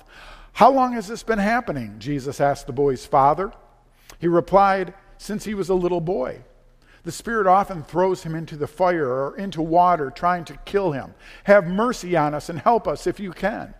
How 0.53 0.71
long 0.71 0.93
has 0.93 1.09
this 1.09 1.23
been 1.23 1.39
happening? 1.39 1.97
Jesus 1.99 2.41
asked 2.41 2.67
the 2.67 2.73
boy's 2.73 3.07
father. 3.07 3.53
He 4.19 4.29
replied, 4.29 4.93
Since 5.17 5.45
he 5.45 5.55
was 5.55 5.71
a 5.71 5.75
little 5.75 6.01
boy. 6.01 6.43
The 7.05 7.13
Spirit 7.13 7.47
often 7.47 7.83
throws 7.83 8.23
him 8.23 8.35
into 8.35 8.57
the 8.57 8.67
fire 8.67 9.09
or 9.09 9.37
into 9.37 9.61
water, 9.61 10.11
trying 10.11 10.45
to 10.47 10.57
kill 10.65 10.93
him. 10.93 11.15
Have 11.45 11.67
mercy 11.67 12.17
on 12.17 12.35
us 12.35 12.49
and 12.49 12.61
help 12.61 12.87
us 12.87 13.07
if 13.07 13.19
you 13.19 13.33
can. 13.33 13.75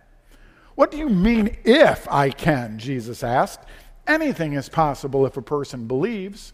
What 0.75 0.91
do 0.91 0.97
you 0.97 1.07
mean, 1.09 1.57
if 1.63 2.07
I 2.09 2.31
can? 2.31 2.79
Jesus 2.79 3.23
asked. 3.23 3.61
Anything 4.07 4.53
is 4.53 4.67
possible 4.67 5.25
if 5.25 5.37
a 5.37 5.41
person 5.41 5.87
believes. 5.87 6.53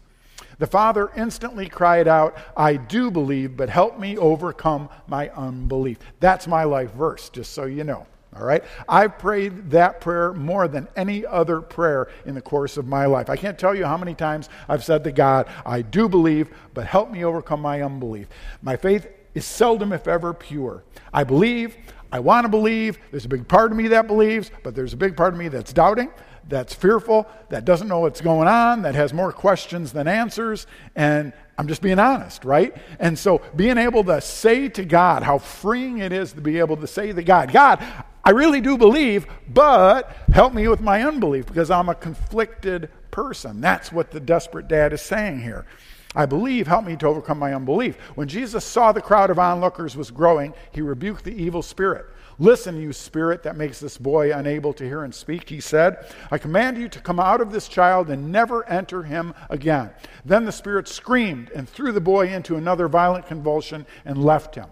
The 0.58 0.66
father 0.66 1.10
instantly 1.16 1.68
cried 1.68 2.06
out, 2.06 2.36
I 2.56 2.76
do 2.76 3.10
believe, 3.10 3.56
but 3.56 3.68
help 3.68 3.98
me 3.98 4.16
overcome 4.16 4.88
my 5.06 5.30
unbelief. 5.30 5.98
That's 6.20 6.46
my 6.46 6.64
life 6.64 6.92
verse, 6.92 7.30
just 7.30 7.52
so 7.52 7.64
you 7.64 7.82
know. 7.82 8.06
All 8.36 8.44
right? 8.44 8.62
I've 8.88 9.18
prayed 9.18 9.70
that 9.70 10.00
prayer 10.00 10.32
more 10.32 10.68
than 10.68 10.88
any 10.96 11.26
other 11.26 11.60
prayer 11.60 12.08
in 12.24 12.34
the 12.34 12.40
course 12.40 12.76
of 12.76 12.86
my 12.86 13.06
life. 13.06 13.28
I 13.28 13.36
can't 13.36 13.58
tell 13.58 13.74
you 13.74 13.84
how 13.84 13.96
many 13.96 14.14
times 14.14 14.48
I've 14.68 14.84
said 14.84 15.02
to 15.04 15.12
God, 15.12 15.48
I 15.66 15.82
do 15.82 16.08
believe, 16.08 16.48
but 16.72 16.86
help 16.86 17.10
me 17.10 17.24
overcome 17.24 17.60
my 17.60 17.82
unbelief. 17.82 18.28
My 18.62 18.76
faith 18.76 19.08
is 19.34 19.44
seldom, 19.44 19.92
if 19.92 20.06
ever, 20.06 20.32
pure. 20.32 20.84
I 21.12 21.24
believe, 21.24 21.76
I 22.12 22.20
want 22.20 22.44
to 22.44 22.48
believe. 22.48 22.98
There's 23.10 23.24
a 23.24 23.28
big 23.28 23.48
part 23.48 23.72
of 23.72 23.76
me 23.76 23.88
that 23.88 24.06
believes, 24.06 24.50
but 24.62 24.74
there's 24.74 24.92
a 24.92 24.96
big 24.96 25.16
part 25.16 25.32
of 25.32 25.38
me 25.38 25.48
that's 25.48 25.72
doubting 25.72 26.10
that's 26.48 26.74
fearful, 26.74 27.28
that 27.48 27.64
doesn't 27.64 27.88
know 27.88 28.00
what's 28.00 28.20
going 28.20 28.48
on, 28.48 28.82
that 28.82 28.94
has 28.94 29.12
more 29.12 29.32
questions 29.32 29.92
than 29.92 30.08
answers. 30.08 30.66
And 30.96 31.32
I'm 31.56 31.68
just 31.68 31.80
being 31.80 31.98
honest, 31.98 32.44
right? 32.44 32.76
And 32.98 33.18
so 33.18 33.40
being 33.54 33.78
able 33.78 34.04
to 34.04 34.20
say 34.20 34.68
to 34.70 34.84
God 34.84 35.22
how 35.22 35.38
freeing 35.38 35.98
it 35.98 36.12
is 36.12 36.32
to 36.32 36.40
be 36.40 36.58
able 36.58 36.76
to 36.78 36.86
say 36.86 37.12
to 37.12 37.22
God, 37.22 37.52
God, 37.52 37.82
I 38.24 38.30
really 38.30 38.60
do 38.60 38.76
believe, 38.76 39.26
but 39.48 40.14
help 40.32 40.52
me 40.52 40.68
with 40.68 40.80
my 40.80 41.02
unbelief 41.02 41.46
because 41.46 41.70
I'm 41.70 41.88
a 41.88 41.94
conflicted 41.94 42.90
person. 43.10 43.60
That's 43.60 43.90
what 43.90 44.10
the 44.10 44.20
desperate 44.20 44.68
dad 44.68 44.92
is 44.92 45.00
saying 45.00 45.40
here. 45.40 45.66
I 46.14 46.26
believe, 46.26 46.66
help 46.66 46.84
me 46.84 46.96
to 46.96 47.06
overcome 47.06 47.38
my 47.38 47.54
unbelief. 47.54 47.96
When 48.16 48.26
Jesus 48.28 48.64
saw 48.64 48.90
the 48.90 49.00
crowd 49.00 49.30
of 49.30 49.38
onlookers 49.38 49.96
was 49.96 50.10
growing, 50.10 50.54
he 50.72 50.82
rebuked 50.82 51.24
the 51.24 51.34
evil 51.34 51.62
spirit. 51.62 52.06
Listen, 52.38 52.80
you 52.80 52.92
spirit 52.92 53.42
that 53.44 53.56
makes 53.56 53.78
this 53.78 53.96
boy 53.96 54.32
unable 54.34 54.72
to 54.72 54.84
hear 54.84 55.04
and 55.04 55.14
speak, 55.14 55.48
he 55.48 55.60
said. 55.60 56.06
I 56.30 56.38
command 56.38 56.78
you 56.78 56.88
to 56.88 57.00
come 57.00 57.20
out 57.20 57.40
of 57.40 57.52
this 57.52 57.68
child 57.68 58.10
and 58.10 58.32
never 58.32 58.68
enter 58.68 59.02
him 59.02 59.34
again. 59.50 59.90
Then 60.24 60.46
the 60.46 60.52
spirit 60.52 60.88
screamed 60.88 61.50
and 61.50 61.68
threw 61.68 61.92
the 61.92 62.00
boy 62.00 62.28
into 62.28 62.56
another 62.56 62.88
violent 62.88 63.26
convulsion 63.26 63.86
and 64.04 64.24
left 64.24 64.54
him. 64.54 64.66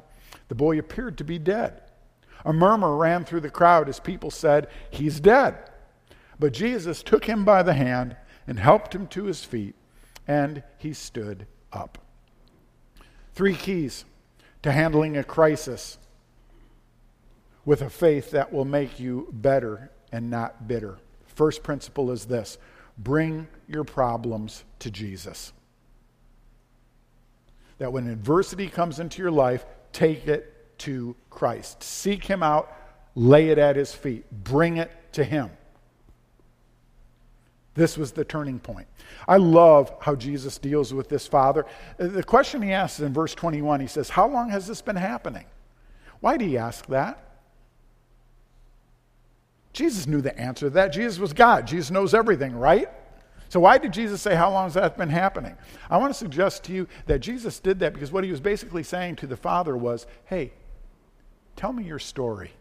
The 0.48 0.54
boy 0.54 0.78
appeared 0.78 1.18
to 1.18 1.24
be 1.24 1.38
dead. 1.38 1.82
A 2.44 2.52
murmur 2.52 2.96
ran 2.96 3.24
through 3.24 3.40
the 3.40 3.50
crowd 3.50 3.88
as 3.88 4.00
people 4.00 4.30
said, 4.30 4.68
He's 4.90 5.20
dead. 5.20 5.56
But 6.38 6.52
Jesus 6.52 7.02
took 7.02 7.24
him 7.24 7.44
by 7.44 7.62
the 7.62 7.74
hand 7.74 8.16
and 8.46 8.58
helped 8.58 8.94
him 8.94 9.06
to 9.08 9.24
his 9.24 9.44
feet, 9.44 9.74
and 10.26 10.62
he 10.78 10.92
stood 10.92 11.46
up. 11.72 11.98
Three 13.34 13.54
keys 13.54 14.04
to 14.62 14.72
handling 14.72 15.16
a 15.16 15.24
crisis 15.24 15.98
with 17.64 17.82
a 17.82 17.90
faith 17.90 18.30
that 18.30 18.52
will 18.52 18.64
make 18.64 18.98
you 18.98 19.28
better 19.32 19.90
and 20.10 20.30
not 20.30 20.66
bitter. 20.66 20.98
First 21.26 21.62
principle 21.62 22.10
is 22.10 22.24
this 22.26 22.58
bring 22.96 23.46
your 23.68 23.84
problems 23.84 24.64
to 24.80 24.90
Jesus. 24.90 25.52
That 27.78 27.92
when 27.92 28.08
adversity 28.08 28.68
comes 28.68 28.98
into 28.98 29.22
your 29.22 29.30
life, 29.30 29.64
take 29.92 30.26
it 30.26 30.52
to 30.78 31.16
Christ. 31.30 31.82
Seek 31.82 32.24
Him 32.24 32.42
out, 32.42 32.72
lay 33.14 33.50
it 33.50 33.58
at 33.58 33.76
His 33.76 33.92
feet, 33.92 34.24
bring 34.30 34.76
it 34.76 34.90
to 35.12 35.24
Him. 35.24 35.50
This 37.78 37.96
was 37.96 38.10
the 38.10 38.24
turning 38.24 38.58
point. 38.58 38.88
I 39.28 39.36
love 39.36 39.92
how 40.00 40.16
Jesus 40.16 40.58
deals 40.58 40.92
with 40.92 41.08
this 41.08 41.28
father. 41.28 41.64
Uh, 41.98 42.08
the 42.08 42.24
question 42.24 42.60
he 42.60 42.72
asks 42.72 42.98
in 42.98 43.12
verse 43.12 43.36
21, 43.36 43.78
he 43.78 43.86
says, 43.86 44.10
How 44.10 44.26
long 44.26 44.50
has 44.50 44.66
this 44.66 44.82
been 44.82 44.96
happening? 44.96 45.44
Why 46.18 46.36
do 46.36 46.44
he 46.44 46.58
ask 46.58 46.86
that? 46.86 47.24
Jesus 49.72 50.08
knew 50.08 50.20
the 50.20 50.36
answer 50.36 50.66
to 50.66 50.70
that. 50.70 50.88
Jesus 50.88 51.20
was 51.20 51.32
God. 51.32 51.68
Jesus 51.68 51.92
knows 51.92 52.14
everything, 52.14 52.56
right? 52.56 52.88
So, 53.48 53.60
why 53.60 53.78
did 53.78 53.92
Jesus 53.92 54.20
say, 54.20 54.34
How 54.34 54.50
long 54.50 54.64
has 54.64 54.74
that 54.74 54.98
been 54.98 55.08
happening? 55.08 55.56
I 55.88 55.98
want 55.98 56.12
to 56.12 56.18
suggest 56.18 56.64
to 56.64 56.72
you 56.72 56.88
that 57.06 57.20
Jesus 57.20 57.60
did 57.60 57.78
that 57.78 57.94
because 57.94 58.10
what 58.10 58.24
he 58.24 58.30
was 58.32 58.40
basically 58.40 58.82
saying 58.82 59.16
to 59.16 59.28
the 59.28 59.36
Father 59.36 59.76
was, 59.76 60.06
Hey, 60.24 60.52
tell 61.58 61.72
me 61.72 61.82
your 61.82 61.98
story. 61.98 62.52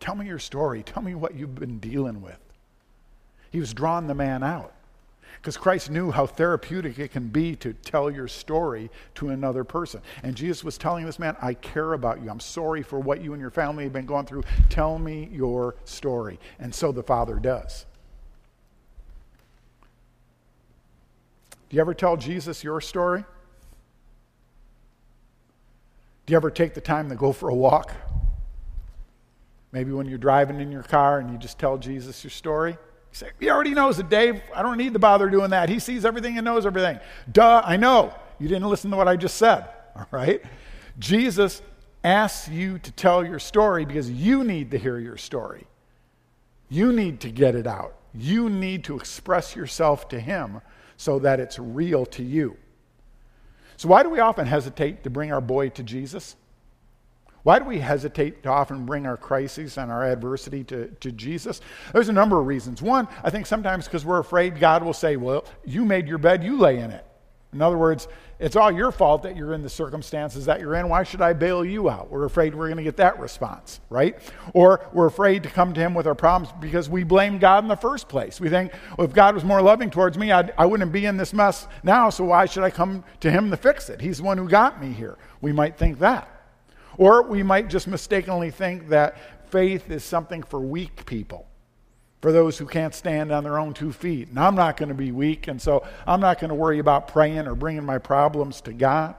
Tell 0.00 0.14
me 0.14 0.26
your 0.26 0.38
story. 0.38 0.82
Tell 0.82 1.02
me 1.02 1.14
what 1.14 1.34
you've 1.34 1.54
been 1.54 1.78
dealing 1.78 2.20
with. 2.20 2.38
He 3.50 3.58
was 3.58 3.72
drawing 3.72 4.06
the 4.06 4.14
man 4.14 4.42
out. 4.42 4.74
Because 5.40 5.56
Christ 5.56 5.90
knew 5.90 6.10
how 6.10 6.26
therapeutic 6.26 6.98
it 6.98 7.10
can 7.10 7.28
be 7.28 7.56
to 7.56 7.72
tell 7.72 8.10
your 8.10 8.28
story 8.28 8.90
to 9.14 9.30
another 9.30 9.64
person. 9.64 10.02
And 10.22 10.36
Jesus 10.36 10.62
was 10.62 10.76
telling 10.76 11.06
this 11.06 11.18
man, 11.18 11.36
I 11.40 11.54
care 11.54 11.94
about 11.94 12.22
you. 12.22 12.28
I'm 12.28 12.38
sorry 12.38 12.82
for 12.82 13.00
what 13.00 13.22
you 13.22 13.32
and 13.32 13.40
your 13.40 13.50
family 13.50 13.84
have 13.84 13.92
been 13.94 14.04
going 14.04 14.26
through. 14.26 14.44
Tell 14.68 14.98
me 14.98 15.30
your 15.32 15.76
story. 15.84 16.38
And 16.58 16.74
so 16.74 16.92
the 16.92 17.02
Father 17.02 17.36
does. 17.36 17.86
Do 21.70 21.76
you 21.76 21.80
ever 21.80 21.94
tell 21.94 22.18
Jesus 22.18 22.62
your 22.62 22.82
story? 22.82 23.24
Do 26.26 26.32
you 26.32 26.36
ever 26.36 26.50
take 26.50 26.74
the 26.74 26.80
time 26.80 27.08
to 27.10 27.14
go 27.14 27.32
for 27.32 27.48
a 27.48 27.54
walk? 27.54 27.92
Maybe 29.72 29.90
when 29.92 30.06
you're 30.06 30.18
driving 30.18 30.60
in 30.60 30.70
your 30.70 30.82
car 30.84 31.18
and 31.18 31.30
you 31.30 31.38
just 31.38 31.58
tell 31.58 31.76
Jesus 31.76 32.22
your 32.24 32.30
story? 32.30 32.72
You 32.72 32.78
say, 33.12 33.30
he 33.40 33.50
already 33.50 33.74
knows 33.74 33.98
it, 33.98 34.08
Dave. 34.08 34.40
I 34.54 34.62
don't 34.62 34.78
need 34.78 34.92
to 34.92 34.98
bother 34.98 35.28
doing 35.28 35.50
that. 35.50 35.68
He 35.68 35.78
sees 35.78 36.04
everything 36.04 36.38
and 36.38 36.44
knows 36.44 36.64
everything. 36.64 36.98
Duh, 37.30 37.62
I 37.64 37.76
know. 37.76 38.14
You 38.38 38.48
didn't 38.48 38.68
listen 38.68 38.90
to 38.92 38.96
what 38.96 39.08
I 39.08 39.16
just 39.16 39.36
said. 39.36 39.68
All 39.96 40.06
right? 40.10 40.42
Jesus 40.98 41.60
asks 42.02 42.48
you 42.48 42.78
to 42.78 42.92
tell 42.92 43.24
your 43.24 43.38
story 43.38 43.84
because 43.84 44.10
you 44.10 44.44
need 44.44 44.70
to 44.70 44.78
hear 44.78 44.98
your 44.98 45.16
story. 45.16 45.66
You 46.68 46.92
need 46.92 47.20
to 47.20 47.30
get 47.30 47.54
it 47.54 47.66
out. 47.66 47.96
You 48.14 48.48
need 48.48 48.84
to 48.84 48.96
express 48.96 49.56
yourself 49.56 50.08
to 50.10 50.20
Him 50.20 50.60
so 50.96 51.18
that 51.18 51.40
it's 51.40 51.58
real 51.58 52.06
to 52.06 52.22
you. 52.22 52.56
So, 53.76 53.88
why 53.88 54.02
do 54.02 54.10
we 54.10 54.20
often 54.20 54.46
hesitate 54.46 55.04
to 55.04 55.10
bring 55.10 55.32
our 55.32 55.40
boy 55.40 55.70
to 55.70 55.82
Jesus? 55.82 56.36
Why 57.44 57.58
do 57.58 57.66
we 57.66 57.78
hesitate 57.78 58.42
to 58.44 58.48
often 58.48 58.86
bring 58.86 59.06
our 59.06 59.18
crises 59.18 59.76
and 59.76 59.92
our 59.92 60.04
adversity 60.10 60.64
to, 60.64 60.88
to 61.00 61.12
Jesus? 61.12 61.60
There's 61.92 62.08
a 62.08 62.12
number 62.12 62.40
of 62.40 62.46
reasons. 62.46 62.80
One, 62.80 63.06
I 63.22 63.28
think 63.28 63.46
sometimes 63.46 63.84
because 63.84 64.04
we're 64.04 64.18
afraid 64.18 64.58
God 64.58 64.82
will 64.82 64.94
say, 64.94 65.16
Well, 65.16 65.44
you 65.64 65.84
made 65.84 66.08
your 66.08 66.18
bed, 66.18 66.42
you 66.42 66.58
lay 66.58 66.78
in 66.78 66.90
it. 66.90 67.04
In 67.52 67.62
other 67.62 67.78
words, 67.78 68.08
it's 68.44 68.56
all 68.56 68.70
your 68.70 68.92
fault 68.92 69.22
that 69.22 69.38
you're 69.38 69.54
in 69.54 69.62
the 69.62 69.70
circumstances 69.70 70.44
that 70.44 70.60
you're 70.60 70.74
in. 70.74 70.90
Why 70.90 71.02
should 71.02 71.22
I 71.22 71.32
bail 71.32 71.64
you 71.64 71.88
out? 71.88 72.10
We're 72.10 72.26
afraid 72.26 72.54
we're 72.54 72.66
going 72.66 72.76
to 72.76 72.82
get 72.82 72.98
that 72.98 73.18
response, 73.18 73.80
right? 73.88 74.18
Or 74.52 74.86
we're 74.92 75.06
afraid 75.06 75.44
to 75.44 75.48
come 75.48 75.72
to 75.72 75.80
Him 75.80 75.94
with 75.94 76.06
our 76.06 76.14
problems 76.14 76.54
because 76.60 76.90
we 76.90 77.04
blame 77.04 77.38
God 77.38 77.64
in 77.64 77.68
the 77.68 77.76
first 77.76 78.06
place. 78.06 78.42
We 78.42 78.50
think, 78.50 78.72
well, 78.98 79.06
if 79.06 79.14
God 79.14 79.34
was 79.34 79.44
more 79.44 79.62
loving 79.62 79.88
towards 79.90 80.18
me, 80.18 80.30
I'd, 80.30 80.52
I 80.58 80.66
would 80.66 80.80
not 80.80 80.92
be 80.92 81.06
in 81.06 81.16
this 81.16 81.32
mess 81.32 81.66
now, 81.82 82.10
so 82.10 82.24
why 82.24 82.44
should 82.44 82.64
I 82.64 82.70
come 82.70 83.02
to 83.20 83.30
Him 83.30 83.50
to 83.50 83.56
fix 83.56 83.88
it? 83.88 84.02
He's 84.02 84.18
the 84.18 84.24
one 84.24 84.36
who 84.36 84.46
got 84.46 84.78
me 84.78 84.92
here. 84.92 85.16
We 85.40 85.52
might 85.52 85.78
think 85.78 85.98
that. 86.00 86.28
Or 86.98 87.22
we 87.22 87.42
might 87.42 87.70
just 87.70 87.88
mistakenly 87.88 88.50
think 88.50 88.90
that 88.90 89.16
faith 89.50 89.90
is 89.90 90.04
something 90.04 90.42
for 90.42 90.60
weak 90.60 91.06
people. 91.06 91.46
For 92.24 92.32
those 92.32 92.56
who 92.56 92.64
can't 92.64 92.94
stand 92.94 93.30
on 93.30 93.44
their 93.44 93.58
own 93.58 93.74
two 93.74 93.92
feet. 93.92 94.28
And 94.28 94.38
I'm 94.38 94.54
not 94.54 94.78
going 94.78 94.88
to 94.88 94.94
be 94.94 95.12
weak, 95.12 95.46
and 95.46 95.60
so 95.60 95.86
I'm 96.06 96.20
not 96.20 96.40
going 96.40 96.48
to 96.48 96.54
worry 96.54 96.78
about 96.78 97.06
praying 97.06 97.46
or 97.46 97.54
bringing 97.54 97.84
my 97.84 97.98
problems 97.98 98.62
to 98.62 98.72
God. 98.72 99.14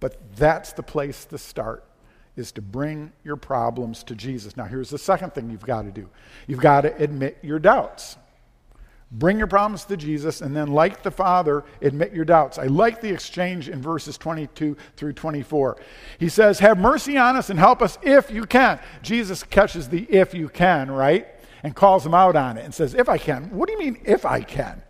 But 0.00 0.34
that's 0.34 0.72
the 0.72 0.82
place 0.82 1.26
to 1.26 1.38
start 1.38 1.84
is 2.34 2.50
to 2.52 2.60
bring 2.60 3.12
your 3.22 3.36
problems 3.36 4.02
to 4.02 4.16
Jesus. 4.16 4.56
Now 4.56 4.64
here's 4.64 4.90
the 4.90 4.98
second 4.98 5.32
thing 5.32 5.48
you've 5.48 5.64
got 5.64 5.82
to 5.82 5.92
do. 5.92 6.08
You've 6.48 6.58
got 6.58 6.80
to 6.80 6.96
admit 7.00 7.38
your 7.42 7.60
doubts. 7.60 8.16
Bring 9.10 9.38
your 9.38 9.46
problems 9.46 9.84
to 9.86 9.96
Jesus, 9.96 10.42
and 10.42 10.54
then, 10.54 10.68
like 10.68 11.02
the 11.02 11.10
Father, 11.10 11.64
admit 11.80 12.12
your 12.12 12.26
doubts. 12.26 12.58
I 12.58 12.64
like 12.64 13.00
the 13.00 13.08
exchange 13.08 13.70
in 13.70 13.80
verses 13.80 14.18
22 14.18 14.76
through 14.96 15.12
24. 15.14 15.78
He 16.18 16.28
says, 16.28 16.58
Have 16.58 16.78
mercy 16.78 17.16
on 17.16 17.34
us 17.34 17.48
and 17.48 17.58
help 17.58 17.80
us 17.80 17.98
if 18.02 18.30
you 18.30 18.44
can. 18.44 18.78
Jesus 19.02 19.42
catches 19.42 19.88
the 19.88 20.02
if 20.10 20.34
you 20.34 20.50
can, 20.50 20.90
right? 20.90 21.26
And 21.62 21.74
calls 21.74 22.04
him 22.04 22.12
out 22.12 22.36
on 22.36 22.58
it 22.58 22.66
and 22.66 22.74
says, 22.74 22.92
If 22.92 23.08
I 23.08 23.16
can. 23.16 23.44
What 23.44 23.68
do 23.68 23.72
you 23.72 23.78
mean, 23.78 23.98
if 24.04 24.26
I 24.26 24.42
can? 24.42 24.82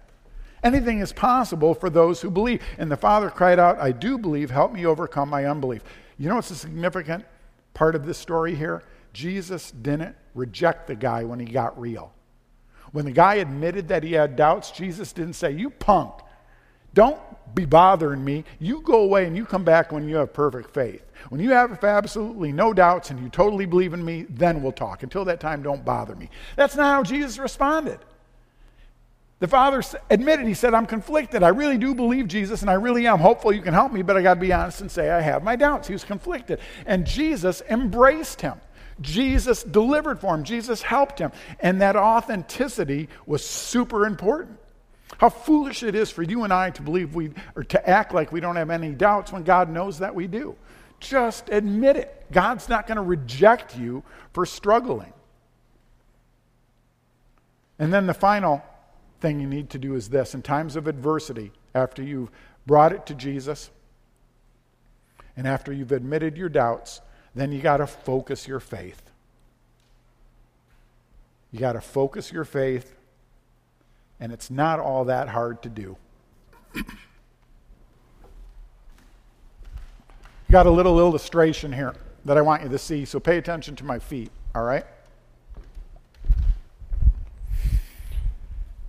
Anything 0.65 0.99
is 0.99 1.13
possible 1.13 1.73
for 1.73 1.89
those 1.89 2.21
who 2.21 2.29
believe. 2.29 2.61
And 2.77 2.91
the 2.91 2.97
Father 2.97 3.31
cried 3.31 3.61
out, 3.61 3.79
I 3.79 3.93
do 3.93 4.19
believe, 4.19 4.51
help 4.51 4.73
me 4.73 4.85
overcome 4.85 5.29
my 5.29 5.45
unbelief. 5.45 5.85
You 6.19 6.29
know 6.29 6.35
what's 6.35 6.51
a 6.51 6.57
significant 6.57 7.25
part 7.73 7.95
of 7.95 8.05
this 8.05 8.19
story 8.19 8.57
here? 8.57 8.83
Jesus 9.13 9.71
didn't 9.71 10.17
reject 10.35 10.89
the 10.89 10.97
guy 10.97 11.23
when 11.23 11.39
he 11.39 11.47
got 11.47 11.81
real. 11.81 12.13
When 12.93 13.05
the 13.05 13.13
guy 13.13 13.37
admitted 13.37 13.89
that 13.89 14.03
he 14.03 14.13
had 14.13 14.37
doubts, 14.37 14.71
Jesus 14.71 15.13
didn't 15.13 15.35
say, 15.35 15.51
You 15.53 15.71
punk, 15.71 16.15
don't 16.95 17.21
be 17.55 17.65
bothering 17.65 18.25
me. 18.25 18.45
You 18.59 18.81
go 18.81 19.03
away 19.03 19.27
and 19.27 19.37
you 19.37 19.45
come 19.45 19.65
back 19.65 19.93
when 19.93 20.09
you 20.09 20.17
have 20.17 20.33
perfect 20.33 20.73
faith. 20.73 21.05
When 21.29 21.41
you 21.41 21.51
have 21.51 21.83
absolutely 21.83 22.53
no 22.53 22.73
doubts 22.73 23.11
and 23.11 23.21
you 23.21 23.29
totally 23.29 23.67
believe 23.67 23.95
in 23.95 24.05
me, 24.05 24.27
then 24.29 24.63
we'll 24.63 24.73
talk. 24.73 25.03
Until 25.03 25.25
that 25.27 25.41
time, 25.41 25.63
don't 25.63 25.85
bother 25.85 26.15
me. 26.15 26.31
That's 26.57 26.77
not 26.77 26.95
how 26.95 27.03
Jesus 27.03 27.39
responded. 27.39 27.99
The 29.41 29.47
father 29.47 29.83
admitted, 30.11 30.47
he 30.47 30.55
said, 30.55 30.75
I'm 30.75 30.87
conflicted. 30.87 31.45
I 31.45 31.49
really 31.49 31.79
do 31.79 31.95
believe 31.95 32.27
Jesus 32.27 32.63
and 32.63 32.71
I 32.71 32.75
really 32.75 33.07
am 33.07 33.21
hopeful 33.21 33.53
you 33.53 33.63
can 33.63 33.75
help 33.75 33.93
me, 33.93 34.03
but 34.03 34.17
I 34.17 34.23
got 34.23 34.35
to 34.35 34.41
be 34.41 34.53
honest 34.53 34.81
and 34.81 34.91
say 34.91 35.11
I 35.11 35.21
have 35.21 35.45
my 35.45 35.55
doubts. 35.55 35.87
He 35.87 35.95
was 35.95 36.03
conflicted. 36.03 36.59
And 36.87 37.07
Jesus 37.07 37.63
embraced 37.71 38.41
him. 38.41 38.61
Jesus 39.01 39.63
delivered 39.63 40.21
for 40.21 40.35
him, 40.35 40.45
Jesus 40.45 40.83
helped 40.83 41.19
him. 41.19 41.33
And 41.61 41.81
that 41.81 41.97
authenticity 41.97 43.09
was 43.27 43.45
super 43.45 44.07
important. 44.07 44.59
How 45.19 45.31
foolish 45.31 45.83
it 45.83 45.95
is 45.95 46.11
for 46.11 46.23
you 46.23 46.45
and 46.45 46.53
I 46.53 46.71
to 46.71 46.83
believe 46.83 47.15
we, 47.15 47.31
or 47.57 47.65
to 47.65 47.89
act 47.89 48.13
like 48.13 48.31
we 48.31 48.41
don't 48.41 48.57
have 48.57 48.71
any 48.71 48.93
doubts 48.93 49.33
when 49.33 49.43
God 49.43 49.71
knows 49.71 49.99
that 50.01 50.15
we 50.15 50.27
do. 50.27 50.57
Just 51.01 51.49
admit 51.49 51.97
it. 51.97 52.27
God's 52.33 52.69
not 52.69 52.87
going 52.87 52.97
to 52.97 53.03
reject 53.03 53.77
you 53.79 54.03
for 54.33 54.45
struggling. 54.45 55.13
And 57.79 57.93
then 57.93 58.07
the 58.07 58.15
final 58.15 58.63
thing 59.21 59.41
you 59.41 59.47
need 59.47 59.71
to 59.71 59.79
do 59.79 59.95
is 59.95 60.09
this 60.09 60.35
in 60.35 60.43
times 60.43 60.77
of 60.77 60.87
adversity, 60.87 61.53
after 61.75 62.03
you've 62.03 62.31
brought 62.67 62.93
it 62.93 63.07
to 63.07 63.15
Jesus 63.15 63.71
and 65.37 65.47
after 65.47 65.73
you've 65.73 65.93
admitted 65.93 66.37
your 66.37 66.49
doubts, 66.49 67.01
then 67.39 67.53
you 67.53 67.61
got 67.61 67.77
to 67.79 67.87
focus 67.87 68.49
your 68.49 68.61
faith. 68.61 69.11
You 71.53 71.61
got 71.61 71.73
to 71.73 71.81
focus 71.81 72.33
your 72.33 72.45
faith, 72.45 72.95
and 74.21 74.33
it's 74.33 74.51
not 74.51 74.81
all 74.81 75.05
that 75.07 75.29
hard 75.29 75.63
to 75.63 75.69
do. 75.69 75.97
You 76.75 76.85
got 80.53 80.67
a 80.67 80.71
little 80.71 80.99
illustration 80.99 81.73
here 81.73 81.95
that 82.25 82.37
I 82.37 82.41
want 82.41 82.63
you 82.63 82.69
to 82.69 82.79
see, 82.79 83.05
so 83.05 83.21
pay 83.21 83.39
attention 83.39 83.77
to 83.77 83.85
my 83.85 83.99
feet, 83.99 84.31
all 84.55 84.63
right? 84.63 84.85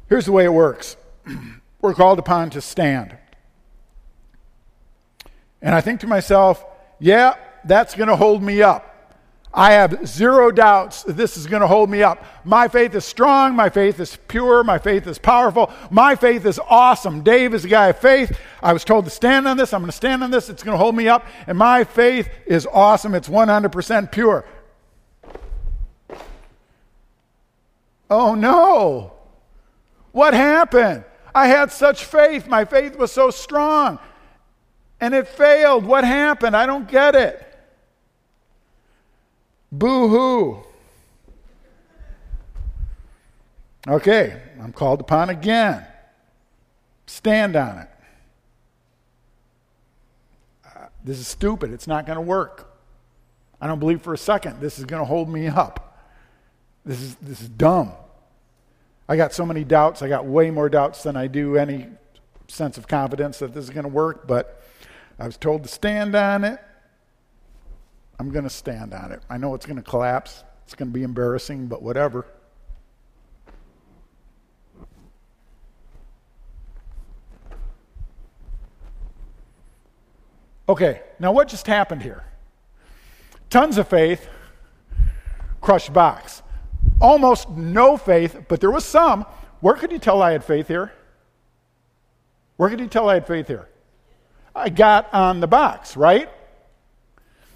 Here's 0.07 0.25
the 0.25 0.31
way 0.31 0.45
it 0.45 0.53
works 0.53 0.97
we're 1.81 1.93
called 1.93 2.19
upon 2.19 2.49
to 2.51 2.61
stand. 2.61 3.17
And 5.61 5.75
I 5.75 5.81
think 5.81 5.99
to 6.01 6.07
myself, 6.07 6.65
yeah, 6.99 7.35
that's 7.65 7.95
going 7.95 8.09
to 8.09 8.15
hold 8.15 8.43
me 8.43 8.61
up. 8.61 8.85
I 9.51 9.71
have 9.71 10.07
zero 10.07 10.51
doubts 10.51 11.03
that 11.03 11.17
this 11.17 11.35
is 11.35 11.47
going 11.47 11.61
to 11.61 11.67
hold 11.67 11.89
me 11.89 12.03
up. 12.03 12.23
My 12.43 12.67
faith 12.67 12.93
is 12.93 13.03
strong. 13.03 13.55
My 13.55 13.69
faith 13.69 13.99
is 13.99 14.15
pure. 14.27 14.63
My 14.63 14.77
faith 14.77 15.07
is 15.07 15.17
powerful. 15.17 15.71
My 15.89 16.15
faith 16.15 16.45
is 16.45 16.59
awesome. 16.69 17.21
Dave 17.23 17.55
is 17.55 17.65
a 17.65 17.67
guy 17.67 17.87
of 17.87 17.97
faith. 17.97 18.39
I 18.61 18.73
was 18.73 18.83
told 18.83 19.05
to 19.05 19.11
stand 19.11 19.47
on 19.47 19.57
this. 19.57 19.73
I'm 19.73 19.81
going 19.81 19.89
to 19.89 19.97
stand 19.97 20.23
on 20.23 20.29
this. 20.29 20.49
It's 20.49 20.61
going 20.61 20.75
to 20.75 20.77
hold 20.77 20.95
me 20.95 21.07
up. 21.07 21.25
And 21.47 21.57
my 21.57 21.83
faith 21.83 22.29
is 22.45 22.67
awesome. 22.71 23.15
It's 23.15 23.27
100% 23.27 24.11
pure. 24.11 24.45
Oh 28.07 28.35
no. 28.35 29.13
What 30.11 30.35
happened? 30.35 31.05
I 31.33 31.47
had 31.47 31.71
such 31.71 32.03
faith. 32.03 32.47
My 32.47 32.65
faith 32.65 32.97
was 32.97 33.11
so 33.11 33.31
strong. 33.31 33.97
And 34.99 35.15
it 35.15 35.27
failed. 35.27 35.85
What 35.85 36.03
happened? 36.03 36.55
I 36.55 36.67
don't 36.67 36.87
get 36.87 37.15
it. 37.15 37.48
Boo 39.71 40.07
hoo. 40.07 40.63
Okay, 43.87 44.41
I'm 44.61 44.73
called 44.73 44.99
upon 45.01 45.29
again. 45.29 45.85
Stand 47.05 47.55
on 47.55 47.79
it. 47.79 47.87
Uh, 50.65 50.87
this 51.03 51.19
is 51.19 51.27
stupid. 51.27 51.71
It's 51.71 51.87
not 51.87 52.05
going 52.05 52.17
to 52.17 52.21
work. 52.21 52.75
I 53.61 53.67
don't 53.67 53.79
believe 53.79 54.01
for 54.01 54.13
a 54.13 54.17
second 54.17 54.59
this 54.59 54.79
is 54.79 54.85
going 54.85 55.01
to 55.01 55.05
hold 55.05 55.29
me 55.29 55.47
up. 55.47 55.97
This 56.85 57.01
is, 57.01 57.15
this 57.15 57.41
is 57.41 57.49
dumb. 57.49 57.91
I 59.07 59.17
got 59.17 59.33
so 59.33 59.45
many 59.45 59.63
doubts. 59.63 60.01
I 60.01 60.07
got 60.07 60.25
way 60.25 60.51
more 60.51 60.69
doubts 60.69 61.03
than 61.03 61.15
I 61.15 61.27
do 61.27 61.57
any 61.57 61.87
sense 62.47 62.77
of 62.77 62.87
confidence 62.87 63.39
that 63.39 63.53
this 63.53 63.63
is 63.63 63.69
going 63.69 63.83
to 63.83 63.89
work, 63.89 64.27
but 64.27 64.61
I 65.17 65.25
was 65.25 65.37
told 65.37 65.63
to 65.63 65.69
stand 65.69 66.15
on 66.15 66.43
it. 66.43 66.59
I'm 68.19 68.31
going 68.31 68.43
to 68.43 68.49
stand 68.49 68.93
on 68.93 69.13
it. 69.13 69.21
I 69.29 69.37
know 69.37 69.55
it's 69.55 69.65
going 69.65 69.77
to 69.77 69.89
collapse. 69.89 70.43
It's 70.65 70.75
going 70.75 70.89
to 70.89 70.93
be 70.93 71.03
embarrassing, 71.03 71.67
but 71.67 71.81
whatever. 71.81 72.25
Okay, 80.67 81.01
now 81.17 81.31
what 81.31 81.47
just 81.47 81.65
happened 81.65 82.03
here? 82.03 82.23
Tons 83.49 83.79
of 83.79 83.87
faith, 83.87 84.27
crushed 85.61 85.91
box. 85.93 86.43
Almost 87.01 87.49
no 87.49 87.97
faith, 87.97 88.43
but 88.47 88.59
there 88.59 88.69
was 88.69 88.85
some. 88.85 89.25
Where 89.61 89.73
could 89.73 89.91
you 89.91 89.97
tell 89.97 90.21
I 90.21 90.33
had 90.33 90.43
faith 90.43 90.67
here? 90.67 90.91
Where 92.57 92.69
could 92.69 92.81
you 92.81 92.87
tell 92.87 93.09
I 93.09 93.15
had 93.15 93.25
faith 93.25 93.47
here? 93.47 93.69
I 94.53 94.69
got 94.69 95.11
on 95.13 95.39
the 95.39 95.47
box, 95.47 95.97
right? 95.97 96.29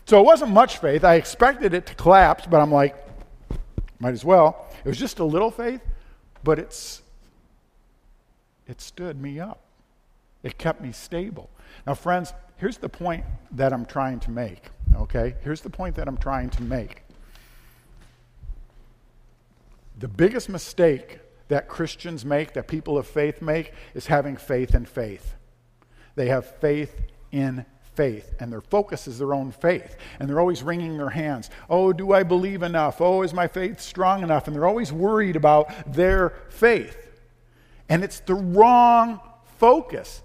So 0.06 0.20
it 0.20 0.26
wasn't 0.26 0.52
much 0.52 0.80
faith. 0.80 1.04
I 1.04 1.16
expected 1.16 1.74
it 1.74 1.86
to 1.88 1.96
collapse, 1.96 2.46
but 2.46 2.60
I'm 2.60 2.72
like, 2.72 2.96
might 4.00 4.14
as 4.14 4.26
well. 4.26 4.68
It 4.84 4.88
was 4.90 5.00
just 5.00 5.20
a 5.20 5.24
little 5.24 5.50
faith, 5.50 5.82
but 6.44 6.60
it's 6.60 7.02
it 8.68 8.82
stood 8.82 9.22
me 9.22 9.40
up. 9.40 9.62
It 10.42 10.58
kept 10.58 10.82
me 10.82 10.92
stable. 10.92 11.50
Now, 11.86 11.94
friends, 11.94 12.34
here's 12.58 12.78
the 12.78 12.90
point 12.90 13.26
that 13.52 13.74
I'm 13.74 13.86
trying 13.86 14.20
to 14.22 14.32
make. 14.32 14.70
Okay? 14.96 15.36
Here's 15.42 15.62
the 15.62 15.70
point 15.70 15.96
that 15.96 16.08
I'm 16.08 16.18
trying 16.18 16.50
to 16.52 16.64
make. 16.64 17.04
The 20.00 20.08
biggest 20.08 20.50
mistake 20.50 21.20
that 21.48 21.68
Christians 21.68 22.26
make, 22.26 22.54
that 22.54 22.68
people 22.68 22.98
of 22.98 23.08
faith 23.08 23.42
make, 23.42 23.74
is 23.94 24.08
having 24.08 24.38
faith 24.38 24.74
in 24.74 24.86
faith. 24.86 25.36
They 26.16 26.28
have 26.28 26.46
faith 26.46 27.02
in 27.32 27.66
faith, 27.96 28.34
and 28.40 28.52
their 28.52 28.62
focus 28.62 29.08
is 29.08 29.20
their 29.20 29.34
own 29.34 29.52
faith. 29.52 29.96
And 30.20 30.30
they're 30.30 30.40
always 30.40 30.64
wringing 30.64 30.98
their 30.98 31.10
hands. 31.10 31.50
Oh, 31.70 31.94
do 31.94 32.14
I 32.14 32.24
believe 32.24 32.64
enough? 32.64 33.02
Oh, 33.02 33.22
is 33.22 33.34
my 33.34 33.48
faith 33.48 33.80
strong 33.80 34.24
enough? 34.24 34.48
And 34.48 34.56
they're 34.56 34.68
always 34.68 34.92
worried 34.92 35.36
about 35.36 35.94
their 35.94 36.34
faith. 36.50 36.98
And 37.90 38.04
it's 38.04 38.20
the 38.22 38.36
wrong 38.36 39.20
focus. 39.58 40.22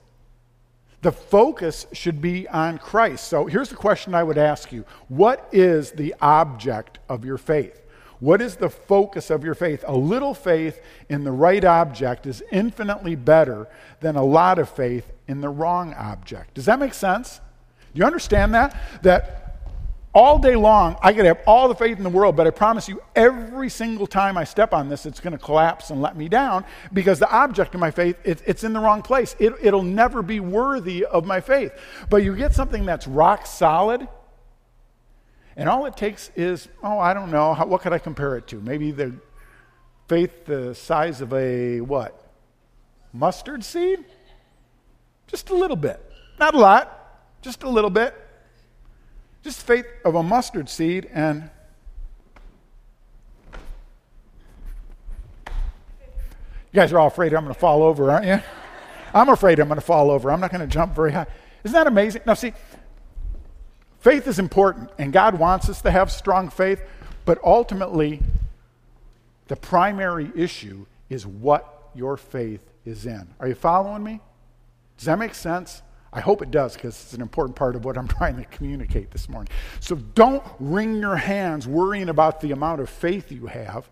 The 1.03 1.13
focus 1.13 1.87
should 1.93 2.21
be 2.21 2.49
on 2.49 2.79
Christ. 2.79 3.29
So 3.29 3.47
here's 3.47 3.69
the 3.69 3.77
question 3.77 4.15
I 4.15 4.23
would 4.23 4.39
ask 4.39 4.73
you 4.73 4.85
What 5.09 5.49
is 5.53 5.93
the 5.93 6.15
object 6.21 6.99
of 7.09 7.25
your 7.25 7.39
faith? 7.39 7.83
What 8.21 8.43
is 8.43 8.57
the 8.57 8.71
focus 8.71 9.31
of 9.31 9.45
your 9.45 9.55
faith? 9.55 9.85
A 9.87 9.97
little 9.97 10.35
faith 10.35 10.83
in 11.09 11.23
the 11.23 11.31
right 11.31 11.65
object 11.65 12.27
is 12.27 12.43
infinitely 12.51 13.15
better 13.15 13.69
than 14.01 14.17
a 14.17 14.25
lot 14.25 14.59
of 14.59 14.69
faith 14.69 15.13
in 15.29 15.41
the 15.41 15.49
wrong 15.49 15.95
object. 15.95 16.55
Does 16.55 16.65
that 16.65 16.81
make 16.81 16.95
sense? 16.95 17.41
Do 17.95 18.01
you 18.01 18.05
understand 18.05 18.55
that? 18.55 18.77
That 19.03 19.35
all 20.15 20.39
day 20.39 20.57
long, 20.57 20.97
I 21.03 21.13
could 21.13 21.27
have 21.27 21.39
all 21.47 21.69
the 21.69 21.75
faith 21.75 21.99
in 21.99 22.03
the 22.03 22.11
world, 22.11 22.35
but 22.35 22.47
I 22.47 22.51
promise 22.51 22.89
you, 22.89 23.01
every 23.15 23.69
single 23.69 24.07
time 24.07 24.39
I 24.39 24.45
step 24.45 24.73
on 24.73 24.89
this, 24.89 25.07
it's 25.07 25.21
going 25.21 25.33
to 25.33 25.39
collapse 25.39 25.91
and 25.91 26.01
let 26.01 26.17
me 26.17 26.29
down 26.29 26.65
because 26.93 27.19
the 27.19 27.31
object 27.31 27.75
of 27.75 27.81
my 27.81 27.91
faith, 27.91 28.17
it, 28.25 28.43
it's 28.47 28.65
in 28.65 28.73
the 28.73 28.81
wrong 28.81 29.03
place. 29.03 29.37
It, 29.39 29.53
it'll 29.63 29.83
never 29.83 30.23
be 30.23 30.41
worthy 30.41 31.05
of 31.05 31.25
my 31.25 31.41
faith. 31.41 31.73
But 32.11 32.25
you 32.25 32.35
get 32.35 32.55
something 32.55 32.87
that's 32.87 33.07
rock 33.07 33.47
solid, 33.47 34.09
And 35.59 35.69
all 35.69 35.87
it 35.87 35.97
takes 35.97 36.31
is, 36.37 36.69
oh, 36.85 37.01
I 37.01 37.13
don't 37.13 37.33
know, 37.33 37.53
how, 37.53 37.67
what 37.67 37.83
could 37.83 37.93
I 37.93 37.99
compare 37.99 38.37
it 38.37 38.47
to? 38.47 38.61
Maybe 38.61 38.93
the 38.93 39.17
faith 40.07 40.47
the 40.47 40.73
size 40.73 41.21
of 41.21 41.33
a 41.35 41.81
what? 41.81 42.33
Mustard 43.13 43.65
seed? 43.65 44.05
Just 45.27 45.51
a 45.51 45.55
little 45.55 45.77
bit. 45.77 46.01
Not 46.39 46.55
a 46.55 46.59
lot, 46.59 46.98
just 47.43 47.63
a 47.63 47.69
little 47.69 47.91
bit. 47.91 48.15
Just 49.43 49.63
faith 49.63 49.87
of 50.05 50.15
a 50.15 50.23
mustard 50.23 50.69
seed 50.69 51.09
and 51.13 51.51
You 56.73 56.81
guys 56.83 56.93
are 56.93 56.99
all 56.99 57.07
afraid 57.07 57.33
I'm 57.33 57.45
going 57.45 57.55
to 57.55 57.59
fall 57.59 57.83
over, 57.83 58.11
aren't 58.11 58.27
you? 58.27 58.41
I'm 59.15 59.31
afraid 59.31 59.59
I'm 59.59 59.69
going 59.69 59.81
to 59.81 59.87
fall 59.87 60.11
over. 60.11 60.31
I'm 60.31 60.41
not 60.41 60.51
going 60.51 60.61
to 60.61 60.67
jump 60.67 60.95
very 60.95 61.13
high. 61.13 61.27
Isn't 61.65 61.73
that 61.73 61.87
amazing? 61.87 62.23
Now, 62.27 62.35
see, 62.35 62.53
faith 64.01 64.27
is 64.27 64.39
important, 64.39 64.91
and 64.99 65.13
God 65.13 65.39
wants 65.39 65.71
us 65.71 65.81
to 65.83 65.91
have 65.91 66.13
strong 66.13 66.51
faith, 66.51 66.83
but 67.25 67.39
ultimately, 67.43 68.21
the 69.47 69.57
primary 69.57 70.31
issue 70.37 70.85
is 71.09 71.27
what 71.27 71.91
your 71.95 72.19
faith 72.19 72.71
is 72.85 73.07
in. 73.07 73.29
Are 73.41 73.49
you 73.49 73.55
following 73.55 74.05
me? 74.05 74.21
Does 74.99 75.07
that 75.07 75.19
make 75.19 75.35
sense? 75.35 75.81
I 76.13 76.21
hope 76.21 76.43
it 76.43 76.51
does 76.51 76.75
because 76.75 77.01
it's 77.03 77.13
an 77.13 77.21
important 77.21 77.57
part 77.57 77.77
of 77.77 77.85
what 77.85 77.99
I'm 77.99 78.09
trying 78.19 78.37
to 78.37 78.45
communicate 78.45 79.11
this 79.11 79.29
morning. 79.29 79.53
So 79.81 79.97
don't 79.97 80.43
wring 80.59 80.97
your 80.97 81.17
hands 81.17 81.67
worrying 81.67 82.09
about 82.09 82.41
the 82.41 82.53
amount 82.53 82.81
of 82.81 82.89
faith 82.89 83.31
you 83.31 83.47
have. 83.47 83.89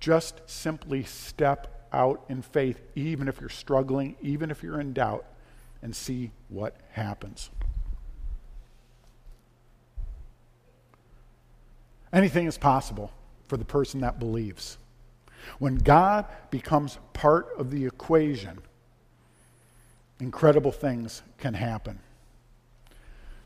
Just 0.00 0.40
simply 0.46 1.02
step 1.02 1.88
out 1.92 2.24
in 2.28 2.42
faith, 2.42 2.80
even 2.94 3.28
if 3.28 3.40
you're 3.40 3.48
struggling, 3.48 4.16
even 4.20 4.50
if 4.50 4.62
you're 4.62 4.80
in 4.80 4.92
doubt, 4.92 5.24
and 5.82 5.94
see 5.94 6.30
what 6.48 6.76
happens. 6.92 7.50
Anything 12.12 12.46
is 12.46 12.56
possible 12.56 13.12
for 13.48 13.56
the 13.56 13.64
person 13.64 14.00
that 14.00 14.18
believes. 14.18 14.78
When 15.58 15.76
God 15.76 16.26
becomes 16.50 16.98
part 17.12 17.48
of 17.58 17.70
the 17.70 17.86
equation, 17.86 18.60
incredible 20.20 20.72
things 20.72 21.22
can 21.38 21.54
happen. 21.54 21.98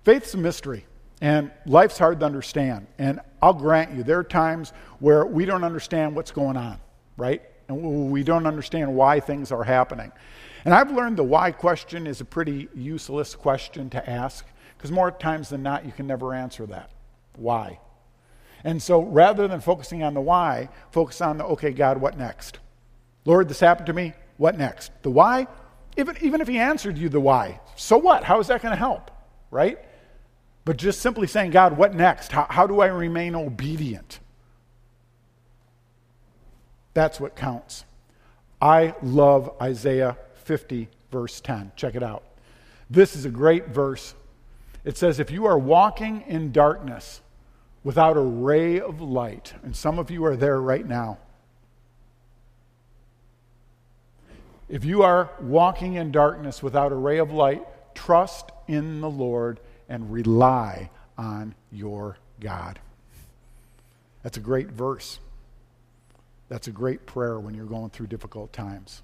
Faith's 0.05 0.35
a 0.35 0.39
mystery, 0.39 0.85
and 1.21 1.51
life's 1.67 1.99
hard 1.99 2.21
to 2.21 2.27
understand. 2.27 2.87
And 2.99 3.21
I'll 3.41 3.55
grant 3.55 3.93
you, 3.93 4.03
there 4.03 4.19
are 4.19 4.25
times 4.25 4.73
where 4.99 5.25
we 5.25 5.45
don't 5.45 5.65
understand 5.65 6.17
what's 6.17 6.31
going 6.33 6.57
on, 6.57 6.79
right? 7.17 7.43
And 7.69 8.11
we 8.11 8.23
don't 8.23 8.47
understand 8.47 8.95
why 8.95 9.21
things 9.21 9.53
are 9.53 9.65
happening. 9.65 10.11
And 10.65 10.75
I've 10.75 10.91
learned 10.91 11.17
the 11.17 11.25
why 11.25 11.53
question 11.53 12.07
is 12.07 12.21
a 12.21 12.25
pretty 12.25 12.69
useless 12.75 13.35
question 13.35 13.91
to 13.91 14.11
ask 14.11 14.45
because 14.77 14.91
more 14.91 15.11
times 15.11 15.49
than 15.49 15.63
not, 15.63 15.87
you 15.87 15.93
can 15.93 16.07
never 16.07 16.35
answer 16.35 16.67
that. 16.67 16.91
Why? 17.37 17.79
And 18.65 18.83
so 18.83 19.03
rather 19.03 19.49
than 19.49 19.61
focusing 19.61 20.03
on 20.03 20.15
the 20.15 20.21
why, 20.21 20.69
focus 20.91 21.21
on 21.21 21.39
the 21.39 21.45
okay, 21.45 21.71
God, 21.71 22.01
what 22.01 22.17
next? 22.17 22.59
Lord, 23.25 23.49
this 23.49 23.61
happened 23.61 23.87
to 23.87 23.93
me. 23.93 24.13
What 24.37 24.59
next? 24.59 24.91
The 25.03 25.11
why? 25.11 25.47
Even, 25.97 26.17
even 26.21 26.41
if 26.41 26.49
He 26.49 26.59
answered 26.59 26.99
you 26.99 27.09
the 27.09 27.21
why, 27.21 27.61
so 27.77 27.99
what? 27.99 28.25
How 28.25 28.41
is 28.41 28.47
that 28.49 28.63
going 28.63 28.73
to 28.73 28.79
help? 28.79 29.11
Right? 29.51 29.79
But 30.65 30.77
just 30.77 31.01
simply 31.01 31.27
saying, 31.27 31.51
God, 31.51 31.77
what 31.77 31.95
next? 31.95 32.33
How, 32.33 32.47
how 32.49 32.67
do 32.67 32.81
I 32.81 32.87
remain 32.87 33.35
obedient? 33.35 34.21
That's 36.95 37.19
what 37.19 37.37
counts. 37.37 37.85
I 38.61 38.95
love 39.03 39.51
Isaiah 39.61 40.17
50, 40.45 40.89
verse 41.11 41.41
10. 41.41 41.73
Check 41.75 41.95
it 41.95 42.03
out. 42.03 42.23
This 42.89 43.17
is 43.17 43.25
a 43.25 43.31
great 43.31 43.69
verse. 43.69 44.15
It 44.85 44.97
says, 44.97 45.19
If 45.19 45.31
you 45.31 45.47
are 45.47 45.59
walking 45.59 46.23
in 46.27 46.53
darkness 46.53 47.23
without 47.83 48.17
a 48.17 48.21
ray 48.21 48.81
of 48.81 49.01
light, 49.01 49.55
and 49.63 49.75
some 49.75 49.99
of 49.99 50.11
you 50.11 50.25
are 50.25 50.37
there 50.37 50.61
right 50.61 50.87
now. 50.87 51.19
If 54.73 54.87
you 54.87 55.03
are 55.03 55.29
walking 55.39 55.97
in 55.97 56.13
darkness 56.13 56.63
without 56.63 56.93
a 56.93 56.95
ray 56.95 57.19
of 57.19 57.31
light, 57.31 57.63
trust 57.95 58.51
in 58.67 59.03
the 59.03 59.11
Lord 59.11 59.61
and 59.87 60.11
rely 60.11 60.89
on 61.19 61.55
your 61.71 62.17
God. 62.41 62.79
That's 64.23 64.39
a 64.39 64.41
great 64.41 64.69
verse. 64.69 65.19
That's 66.49 66.69
a 66.69 66.71
great 66.71 67.05
prayer 67.05 67.39
when 67.39 67.53
you're 67.53 67.67
going 67.67 67.91
through 67.91 68.07
difficult 68.07 68.55
times. 68.55 69.03